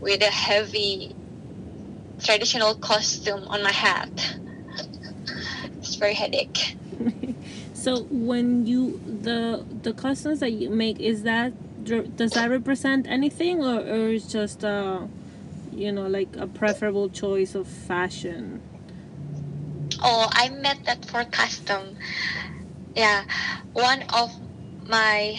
with 0.00 0.22
a 0.22 0.32
heavy 0.46 1.12
traditional 2.20 2.76
costume 2.76 3.42
on 3.48 3.60
my 3.64 3.72
head 3.72 4.12
it's 5.78 5.96
very 5.96 6.14
headache. 6.14 6.76
So 7.74 8.02
when 8.10 8.66
you 8.66 9.00
the 9.22 9.64
the 9.82 9.92
customs 9.92 10.40
that 10.40 10.50
you 10.50 10.68
make 10.68 10.98
is 10.98 11.22
that 11.22 11.52
does 11.84 12.32
that 12.32 12.50
represent 12.50 13.06
anything 13.06 13.62
or, 13.62 13.78
or 13.78 14.08
it's 14.10 14.26
just 14.26 14.64
uh 14.64 15.06
you 15.72 15.92
know 15.92 16.08
like 16.08 16.36
a 16.36 16.48
preferable 16.48 17.08
choice 17.08 17.54
of 17.54 17.68
fashion? 17.68 18.60
oh 20.02 20.28
i 20.32 20.48
met 20.48 20.78
that 20.84 21.04
for 21.04 21.24
custom 21.24 21.96
yeah 22.98 23.22
one 23.74 24.02
of 24.12 24.30
my 24.88 25.38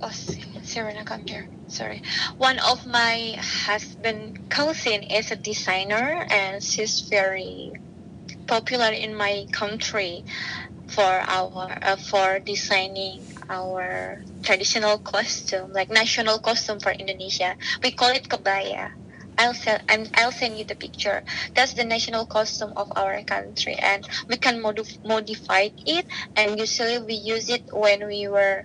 oh 0.00 0.10
Serena 0.62 1.04
come 1.04 1.20
here 1.26 1.48
sorry 1.66 2.00
one 2.38 2.58
of 2.60 2.86
my 2.86 3.36
husband 3.66 4.38
cousin 4.48 5.02
is 5.02 5.32
a 5.32 5.36
designer 5.36 6.24
and 6.30 6.62
she's 6.62 7.08
very 7.10 7.72
popular 8.46 8.92
in 8.92 9.16
my 9.16 9.44
country 9.52 10.24
for 10.86 11.02
our 11.26 11.78
uh, 11.82 11.96
for 11.96 12.38
designing 12.40 13.24
our 13.48 14.20
traditional 14.42 14.98
costume, 14.98 15.72
like 15.72 15.90
national 15.90 16.38
costume 16.38 16.80
for 16.80 16.92
Indonesia. 16.92 17.56
We 17.82 17.92
call 17.92 18.10
it 18.10 18.28
kebaya. 18.28 18.90
I'll 19.42 19.54
send 19.54 19.82
I'll 20.14 20.32
send 20.32 20.58
you 20.58 20.64
the 20.64 20.76
picture. 20.76 21.22
That's 21.54 21.74
the 21.74 21.84
national 21.84 22.26
costume 22.26 22.72
of 22.76 22.88
our 22.96 23.22
country, 23.24 23.76
and 23.82 24.04
we 24.28 24.36
can 24.36 24.56
modif- 24.62 24.98
modify 25.04 25.68
it. 25.86 26.06
And 26.36 26.58
usually 26.58 26.98
we 26.98 27.14
use 27.14 27.48
it 27.50 27.64
when 27.72 28.06
we 28.06 28.28
were 28.28 28.64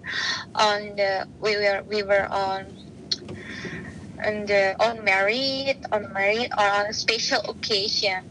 on 0.56 0.80
the 0.98 1.28
we 1.42 1.58
were 1.58 1.84
we 1.90 2.04
were 2.04 2.28
on 2.32 2.64
and 4.24 4.50
uh, 4.52 4.74
on 4.80 5.04
married, 5.04 5.78
on 5.92 6.06
married, 6.14 6.50
or 6.58 6.66
on 6.66 6.86
a 6.88 6.94
special 6.94 7.40
occasion. 7.50 8.22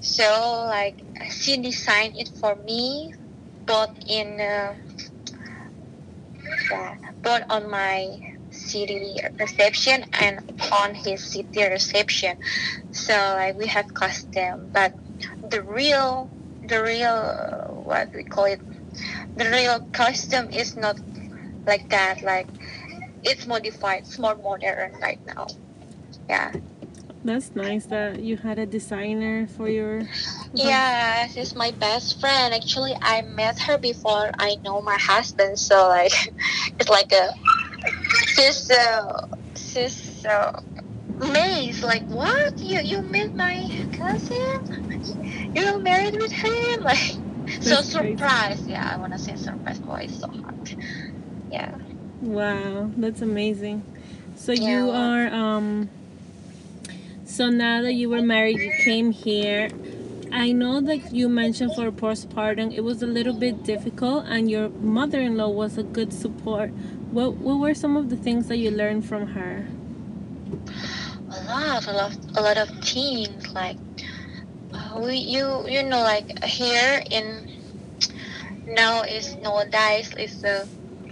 So 0.00 0.66
like 0.68 1.02
she 1.30 1.60
designed 1.60 2.14
it 2.16 2.30
for 2.40 2.56
me, 2.66 3.12
both 3.66 3.90
in 4.08 4.40
uh, 4.40 4.74
yeah, 6.70 6.94
both 7.22 7.42
on 7.50 7.70
my 7.70 8.18
city 8.74 9.14
reception 9.38 10.04
and 10.18 10.34
on 10.72 10.94
his 10.94 11.22
city 11.22 11.62
reception. 11.62 12.36
So 12.90 13.14
like 13.14 13.54
we 13.56 13.66
have 13.68 13.86
custom, 13.94 14.70
but 14.72 14.92
the 15.52 15.62
real, 15.62 16.28
the 16.66 16.82
real 16.82 17.16
what 17.86 18.12
we 18.12 18.24
call 18.24 18.46
it, 18.46 18.60
the 19.36 19.46
real 19.58 19.78
custom 19.92 20.50
is 20.50 20.76
not 20.76 20.98
like 21.66 21.88
that. 21.90 22.22
Like 22.22 22.48
it's 23.22 23.46
modified, 23.46 24.02
it's 24.02 24.18
more 24.18 24.34
modern 24.34 24.92
right 25.00 25.20
now. 25.26 25.46
Yeah. 26.28 26.52
That's 27.24 27.56
nice 27.56 27.86
that 27.86 28.20
you 28.20 28.36
had 28.36 28.58
a 28.58 28.66
designer 28.66 29.46
for 29.46 29.66
your. 29.66 30.02
Yeah, 30.52 31.26
she's 31.28 31.54
my 31.56 31.70
best 31.70 32.20
friend. 32.20 32.52
Actually, 32.52 32.92
I 33.00 33.22
met 33.22 33.58
her 33.60 33.78
before 33.78 34.30
I 34.38 34.56
know 34.62 34.82
my 34.82 34.98
husband, 34.98 35.58
so 35.58 35.88
like, 35.88 36.12
it's 36.78 36.90
like 36.90 37.12
a, 37.12 37.32
she's 38.34 38.70
uh, 38.70 39.26
uh, 40.28 40.60
amazed. 41.20 41.82
Like, 41.82 42.04
what? 42.08 42.58
You 42.58 42.80
you 42.80 43.02
met 43.02 43.34
my 43.34 43.68
cousin? 43.92 45.52
You're 45.54 45.78
married 45.78 46.16
with 46.16 46.32
him? 46.32 46.82
Like, 46.84 46.98
so 47.60 47.76
That's 47.76 47.94
crazy. 47.94 48.16
surprised. 48.16 48.66
Yeah, 48.68 48.90
I 48.94 48.98
wanna 48.98 49.18
say 49.18 49.36
surprised. 49.36 49.84
Boy, 49.86 50.02
it's 50.04 50.18
so 50.20 50.28
hard. 50.28 50.76
Yeah. 51.50 51.74
Wow, 52.20 52.90
that's 52.96 53.22
amazing. 53.22 53.82
So 54.36 54.52
Yeah, 54.52 54.68
you 54.68 54.90
are 54.90 55.26
um 55.28 55.88
so 57.24 57.48
now 57.50 57.82
that 57.82 57.94
you 57.94 58.10
were 58.10 58.22
married, 58.22 58.58
you 58.60 58.72
came 58.84 59.10
here. 59.10 59.70
I 60.32 60.50
know 60.52 60.80
that 60.80 61.12
you 61.12 61.28
mentioned 61.28 61.74
for 61.74 61.90
postpartum 61.92 62.72
it 62.74 62.80
was 62.82 63.02
a 63.02 63.06
little 63.06 63.34
bit 63.34 63.62
difficult 63.62 64.24
and 64.26 64.50
your 64.50 64.68
mother-in-law 64.68 65.50
was 65.50 65.78
a 65.78 65.84
good 65.84 66.12
support. 66.12 66.72
What 67.14 67.36
what 67.36 67.60
were 67.60 67.74
some 67.74 67.96
of 67.96 68.10
the 68.10 68.16
things 68.16 68.48
that 68.48 68.56
you 68.58 68.72
learned 68.72 69.06
from 69.06 69.28
her? 69.28 69.64
a 71.30 71.38
lot, 71.46 71.86
a 71.86 71.92
lot, 71.92 72.16
a 72.34 72.42
lot 72.42 72.58
of 72.58 72.68
things. 72.82 73.54
Like 73.54 73.76
uh, 74.74 75.00
we, 75.00 75.16
you, 75.18 75.62
you 75.68 75.84
know, 75.84 76.02
like 76.02 76.42
here 76.42 77.02
in 77.12 77.48
now 78.66 79.02
is 79.02 79.36
nowadays 79.36 80.12
is 80.18 80.42
uh, 80.42 80.66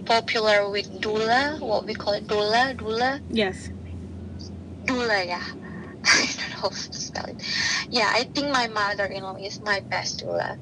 popular 0.05 0.69
with 0.71 0.91
doula. 1.01 1.61
What 1.61 1.87
we 1.87 1.95
call 1.95 2.15
it, 2.15 2.27
doula, 2.27 2.75
doula, 2.77 3.21
Yes. 3.31 3.71
doula. 4.87 5.25
Yeah, 5.25 5.39
I 6.05 6.27
don't 6.35 6.51
know 6.51 6.57
how 6.63 6.69
to 6.71 6.99
spell 6.99 7.27
it. 7.27 7.39
Yeah, 7.91 8.11
I 8.13 8.25
think 8.25 8.51
my 8.51 8.67
mother-in-law 8.67 9.37
is 9.37 9.61
my 9.63 9.79
best 9.89 10.25
doula. 10.25 10.59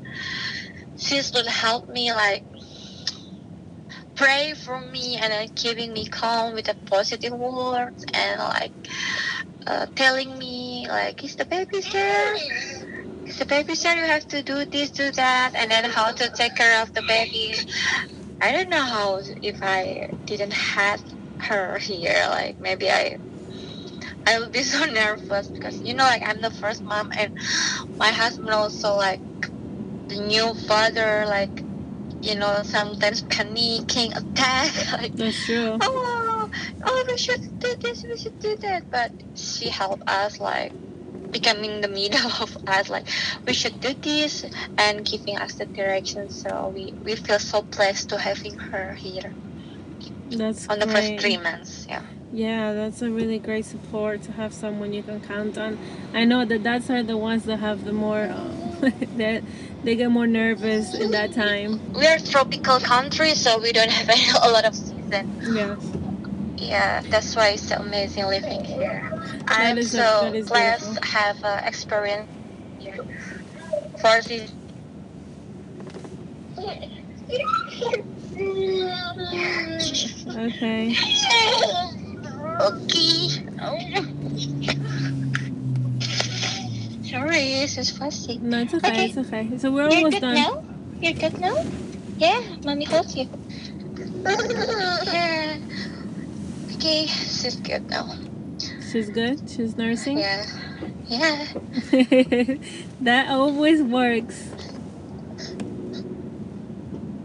She's 0.98 1.32
will 1.32 1.48
help 1.48 1.88
me 1.88 2.12
like 2.12 2.44
pray 4.20 4.52
for 4.52 4.78
me 4.78 5.16
and 5.16 5.32
then 5.32 5.48
keeping 5.56 5.94
me 5.94 6.04
calm 6.04 6.52
with 6.52 6.66
the 6.66 6.76
positive 6.84 7.32
words 7.32 8.04
and 8.12 8.38
like 8.38 8.74
uh, 9.66 9.86
telling 9.96 10.38
me 10.38 10.86
like 10.88 11.24
is 11.24 11.36
the 11.36 11.46
baby 11.46 11.80
there 11.90 12.34
is 13.26 13.38
the 13.38 13.46
baby 13.46 13.74
there 13.82 13.96
you 13.96 14.04
have 14.04 14.26
to 14.26 14.42
do 14.42 14.66
this 14.66 14.90
do 14.90 15.10
that 15.12 15.52
and 15.58 15.70
then 15.70 15.88
how 15.90 16.12
to 16.12 16.30
take 16.36 16.54
care 16.54 16.82
of 16.82 16.92
the 16.92 17.02
baby. 17.08 17.54
I 18.42 18.52
don't 18.52 18.70
know 18.70 18.84
how 18.84 19.22
if 19.42 19.58
i 19.62 20.08
didn't 20.26 20.52
have 20.52 21.02
her 21.38 21.78
here 21.78 22.26
like 22.28 22.58
maybe 22.60 22.90
i 22.90 23.16
i 24.26 24.38
would 24.38 24.52
be 24.52 24.62
so 24.74 24.84
nervous 24.84 25.50
because 25.54 25.80
you 25.82 25.94
know 25.94 26.04
like 26.04 26.22
i'm 26.26 26.42
the 26.42 26.50
first 26.50 26.84
mom 26.84 27.08
and 27.18 27.32
my 27.98 28.10
husband 28.10 28.50
also 28.50 28.96
like 28.96 29.22
the 30.10 30.20
new 30.20 30.54
father 30.54 31.24
like 31.26 31.64
you 32.22 32.34
know 32.34 32.62
sometimes 32.64 33.22
panicking 33.22 34.14
attack 34.20 34.92
like 34.92 35.14
That's 35.16 35.44
true. 35.46 35.78
oh, 35.80 36.50
oh, 36.84 37.04
we 37.08 37.16
should 37.16 37.58
do 37.58 37.74
this, 37.76 38.04
we 38.04 38.16
should 38.16 38.38
do 38.40 38.56
that. 38.56 38.90
But 38.90 39.12
she 39.34 39.68
helped 39.68 40.08
us, 40.08 40.40
like, 40.40 40.72
becoming 41.30 41.80
the 41.80 41.88
middle 41.88 42.30
of 42.40 42.56
us, 42.68 42.90
like, 42.90 43.06
we 43.46 43.52
should 43.54 43.80
do 43.80 43.94
this 43.94 44.44
and 44.78 45.04
giving 45.04 45.38
us 45.38 45.54
the 45.54 45.66
direction. 45.66 46.30
So 46.30 46.72
we, 46.74 46.92
we 47.04 47.16
feel 47.16 47.38
so 47.38 47.62
blessed 47.62 48.08
to 48.10 48.18
having 48.18 48.58
her 48.58 48.92
here 48.94 49.32
That's 50.30 50.68
on 50.68 50.78
the 50.78 50.86
great. 50.86 50.96
first 50.96 51.20
three 51.20 51.36
months. 51.38 51.86
Yeah. 51.88 52.02
Yeah, 52.32 52.72
that's 52.74 53.02
a 53.02 53.10
really 53.10 53.38
great 53.40 53.64
support 53.64 54.22
to 54.22 54.32
have 54.32 54.52
someone 54.54 54.92
you 54.92 55.02
can 55.02 55.20
count 55.20 55.58
on. 55.58 55.78
I 56.14 56.24
know 56.24 56.44
that 56.44 56.62
dads 56.62 56.88
are 56.88 57.02
the 57.02 57.16
ones 57.16 57.44
that 57.44 57.58
have 57.58 57.84
the 57.84 57.92
more 57.92 58.20
uh, 58.30 58.59
that 59.16 59.42
they 59.84 59.96
get 59.96 60.10
more 60.10 60.26
nervous 60.26 60.94
in 60.94 61.10
that 61.10 61.32
time. 61.32 61.80
We're 61.94 62.16
a 62.16 62.20
tropical 62.20 62.80
country, 62.80 63.34
so 63.34 63.60
we 63.60 63.72
don't 63.72 63.90
have 63.90 64.08
any, 64.08 64.22
a 64.42 64.50
lot 64.50 64.64
of 64.64 64.74
season. 64.74 65.54
Yes. 65.54 65.78
Yeah, 66.56 67.02
that's 67.10 67.36
why 67.36 67.50
it's 67.50 67.68
so 67.68 67.76
amazing 67.76 68.26
living 68.26 68.64
here. 68.64 69.12
I'm 69.48 69.76
is 69.76 69.90
so 69.90 69.98
that 69.98 70.34
is 70.34 70.48
blessed 70.48 70.84
beautiful. 70.84 71.02
to 71.02 71.08
have 71.08 71.44
uh, 71.44 71.60
experience 71.64 72.28
here. 72.78 72.96
For 74.00 74.22
this. 74.22 74.50
Okay. 80.36 80.96
Okay. 82.60 83.28
Sorry, 87.10 87.58
this 87.58 87.76
is 87.76 87.90
fussy. 87.90 88.38
No, 88.38 88.60
it's 88.60 88.72
okay. 88.74 88.88
Okay. 88.88 89.04
It's 89.06 89.18
okay. 89.18 89.58
So 89.58 89.72
we're 89.72 89.90
You're 89.90 89.96
almost 89.96 90.14
good 90.14 90.20
done. 90.20 90.34
now? 90.34 90.64
You're 91.02 91.14
good 91.14 91.40
now? 91.40 91.56
Yeah, 92.18 92.40
mommy 92.64 92.84
holds 92.84 93.16
you. 93.16 93.28
yeah. 94.24 95.58
Okay, 96.80 97.04
she's 97.06 97.56
good 97.56 97.90
now. 97.90 98.08
She's 98.90 99.10
good. 99.10 99.42
She's 99.50 99.76
nursing. 99.76 100.18
Yeah. 100.18 100.46
Yeah. 101.08 101.46
that 103.02 103.28
always 103.28 103.82
works. 103.82 104.48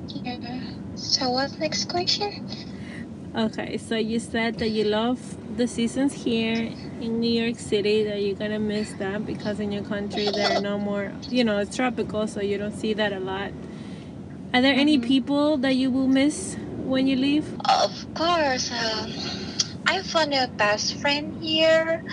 yeah. 0.09 0.59
So 0.95 1.29
what's 1.29 1.57
next 1.57 1.87
question? 1.87 2.49
Okay, 3.33 3.77
so 3.77 3.95
you 3.95 4.19
said 4.19 4.59
that 4.59 4.69
you 4.69 4.83
love 4.83 5.19
the 5.55 5.67
seasons 5.67 6.11
here 6.25 6.73
in 7.05 7.19
New 7.19 7.41
York 7.43 7.57
City, 7.57 8.03
that 8.03 8.19
you're 8.21 8.35
gonna 8.35 8.59
miss 8.59 8.91
that 8.93 9.25
because 9.25 9.59
in 9.59 9.71
your 9.71 9.83
country 9.83 10.29
there 10.31 10.57
are 10.57 10.61
no 10.61 10.77
more, 10.77 11.11
you 11.29 11.43
know, 11.43 11.59
it's 11.59 11.75
tropical, 11.75 12.27
so 12.27 12.41
you 12.41 12.57
don't 12.57 12.77
see 12.77 12.93
that 12.93 13.13
a 13.13 13.19
lot. 13.19 13.51
Are 14.53 14.61
there 14.61 14.73
any 14.73 14.97
Mhm. 14.97 15.07
people 15.07 15.57
that 15.57 15.75
you 15.75 15.91
will 15.91 16.07
miss 16.07 16.55
when 16.85 17.07
you 17.07 17.15
leave? 17.15 17.45
Of 17.69 17.93
course. 18.15 18.71
Um, 18.71 19.13
I 19.85 20.01
found 20.01 20.33
a 20.33 20.47
best 20.57 20.95
friend 20.95 21.37
here. 21.39 22.03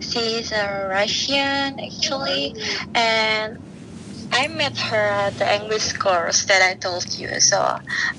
She's 0.00 0.52
a 0.52 0.88
Russian 0.90 1.80
actually, 1.80 2.54
and 2.94 3.56
I 4.32 4.48
met 4.48 4.76
her 4.76 5.06
at 5.24 5.38
the 5.38 5.48
English 5.54 5.92
course 5.94 6.44
that 6.46 6.60
I 6.60 6.74
told 6.74 7.06
you. 7.18 7.40
So 7.40 7.58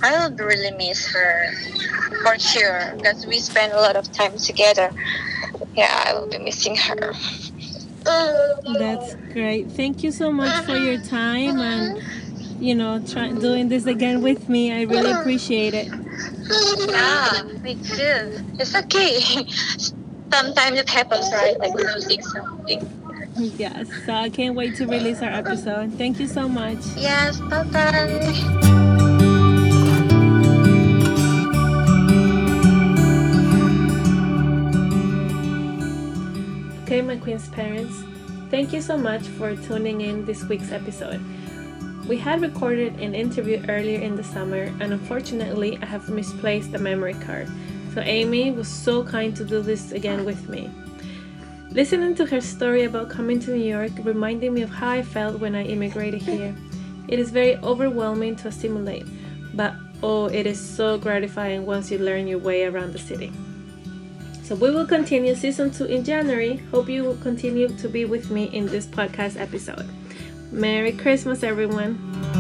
I 0.02 0.10
will 0.18 0.34
really 0.38 0.72
miss 0.72 1.06
her 1.14 1.36
for 2.24 2.40
sure 2.40 2.94
because 2.98 3.28
we 3.28 3.38
spend 3.40 3.74
a 3.74 3.82
lot 3.82 3.96
of 3.96 4.12
time 4.12 4.38
together. 4.38 4.90
Yeah, 5.76 6.04
I 6.06 6.14
will 6.14 6.28
be 6.28 6.38
missing 6.38 6.76
her. 6.76 7.14
That's 8.04 9.16
great. 9.34 9.72
Thank 9.72 10.04
you 10.04 10.12
so 10.12 10.32
much 10.32 10.66
for 10.66 10.76
your 10.76 10.96
uh-huh. 10.96 11.10
time 11.10 11.60
and 11.60 11.98
uh-huh. 11.98 12.56
you 12.60 12.76
know 12.76 13.04
try, 13.06 13.32
doing 13.32 13.70
this 13.70 13.86
again 13.86 14.22
with 14.22 14.48
me. 14.48 14.72
I 14.72 14.84
really 14.84 15.12
uh-huh. 15.12 15.22
appreciate 15.22 15.74
it. 15.74 15.88
Yeah, 16.88 17.42
me 17.62 17.76
too. 17.76 18.44
It's 18.60 18.76
okay. 18.76 19.20
Sometimes 20.32 20.80
it 20.80 20.90
happens, 20.90 21.32
right? 21.32 21.58
Like 21.60 21.74
losing 21.74 22.22
something. 22.22 23.06
Yes. 23.38 23.88
So 24.06 24.14
I 24.14 24.30
can't 24.30 24.56
wait 24.56 24.76
to 24.78 24.88
release 24.88 25.22
our 25.22 25.30
episode. 25.30 25.94
Thank 25.94 26.20
you 26.20 26.28
so 26.28 26.48
much. 26.48 26.80
Yes, 26.96 27.40
bye 27.40 27.64
bye. 27.64 28.72
Okay, 36.96 37.02
my 37.02 37.18
Queen's 37.18 37.50
parents, 37.50 38.04
thank 38.50 38.72
you 38.72 38.80
so 38.80 38.98
much 38.98 39.24
for 39.24 39.54
tuning 39.54 40.00
in 40.00 40.24
this 40.24 40.46
week's 40.46 40.72
episode. 40.72 41.20
We 42.08 42.16
had 42.16 42.40
recorded 42.40 43.02
an 43.02 43.14
interview 43.14 43.62
earlier 43.68 44.00
in 44.00 44.16
the 44.16 44.24
summer, 44.24 44.72
and 44.80 44.94
unfortunately, 44.94 45.78
I 45.82 45.88
have 45.88 46.08
misplaced 46.08 46.72
the 46.72 46.80
memory 46.80 47.16
card. 47.16 47.50
So, 47.94 48.00
Amy 48.00 48.52
was 48.52 48.70
so 48.70 49.04
kind 49.04 49.36
to 49.36 49.44
do 49.44 49.62
this 49.62 49.92
again 49.92 50.24
with 50.24 50.48
me. 50.48 50.72
Listening 51.70 52.16
to 52.16 52.26
her 52.28 52.40
story 52.40 52.86
about 52.86 53.10
coming 53.10 53.42
to 53.42 53.52
New 53.52 53.66
York 53.66 53.92
reminded 54.06 54.54
me 54.54 54.62
of 54.62 54.70
how 54.70 54.92
I 54.92 55.02
felt 55.02 55.42
when 55.42 55.54
I 55.54 55.66
immigrated 55.66 56.22
here. 56.22 56.56
It 57.10 57.20
is 57.20 57.30
very 57.30 57.58
overwhelming 57.58 58.38
to 58.38 58.48
assimilate, 58.48 59.06
but 59.54 59.74
oh, 60.02 60.28
it 60.28 60.48
is 60.48 60.62
so 60.62 60.98
gratifying 60.98 61.66
once 61.66 61.92
you 61.92 61.98
learn 61.98 62.26
your 62.26 62.40
way 62.40 62.64
around 62.64 62.94
the 62.94 63.00
city. 63.00 63.34
So 64.46 64.54
we 64.54 64.70
will 64.70 64.86
continue 64.86 65.34
season 65.34 65.72
two 65.72 65.86
in 65.86 66.04
January. 66.04 66.58
Hope 66.70 66.88
you 66.88 67.04
will 67.04 67.18
continue 67.18 67.68
to 67.68 67.90
be 67.90 68.06
with 68.06 68.30
me 68.30 68.44
in 68.54 68.68
this 68.68 68.86
podcast 68.86 69.42
episode. 69.42 69.90
Merry 70.52 70.92
Christmas, 70.92 71.42
everyone. 71.42 72.35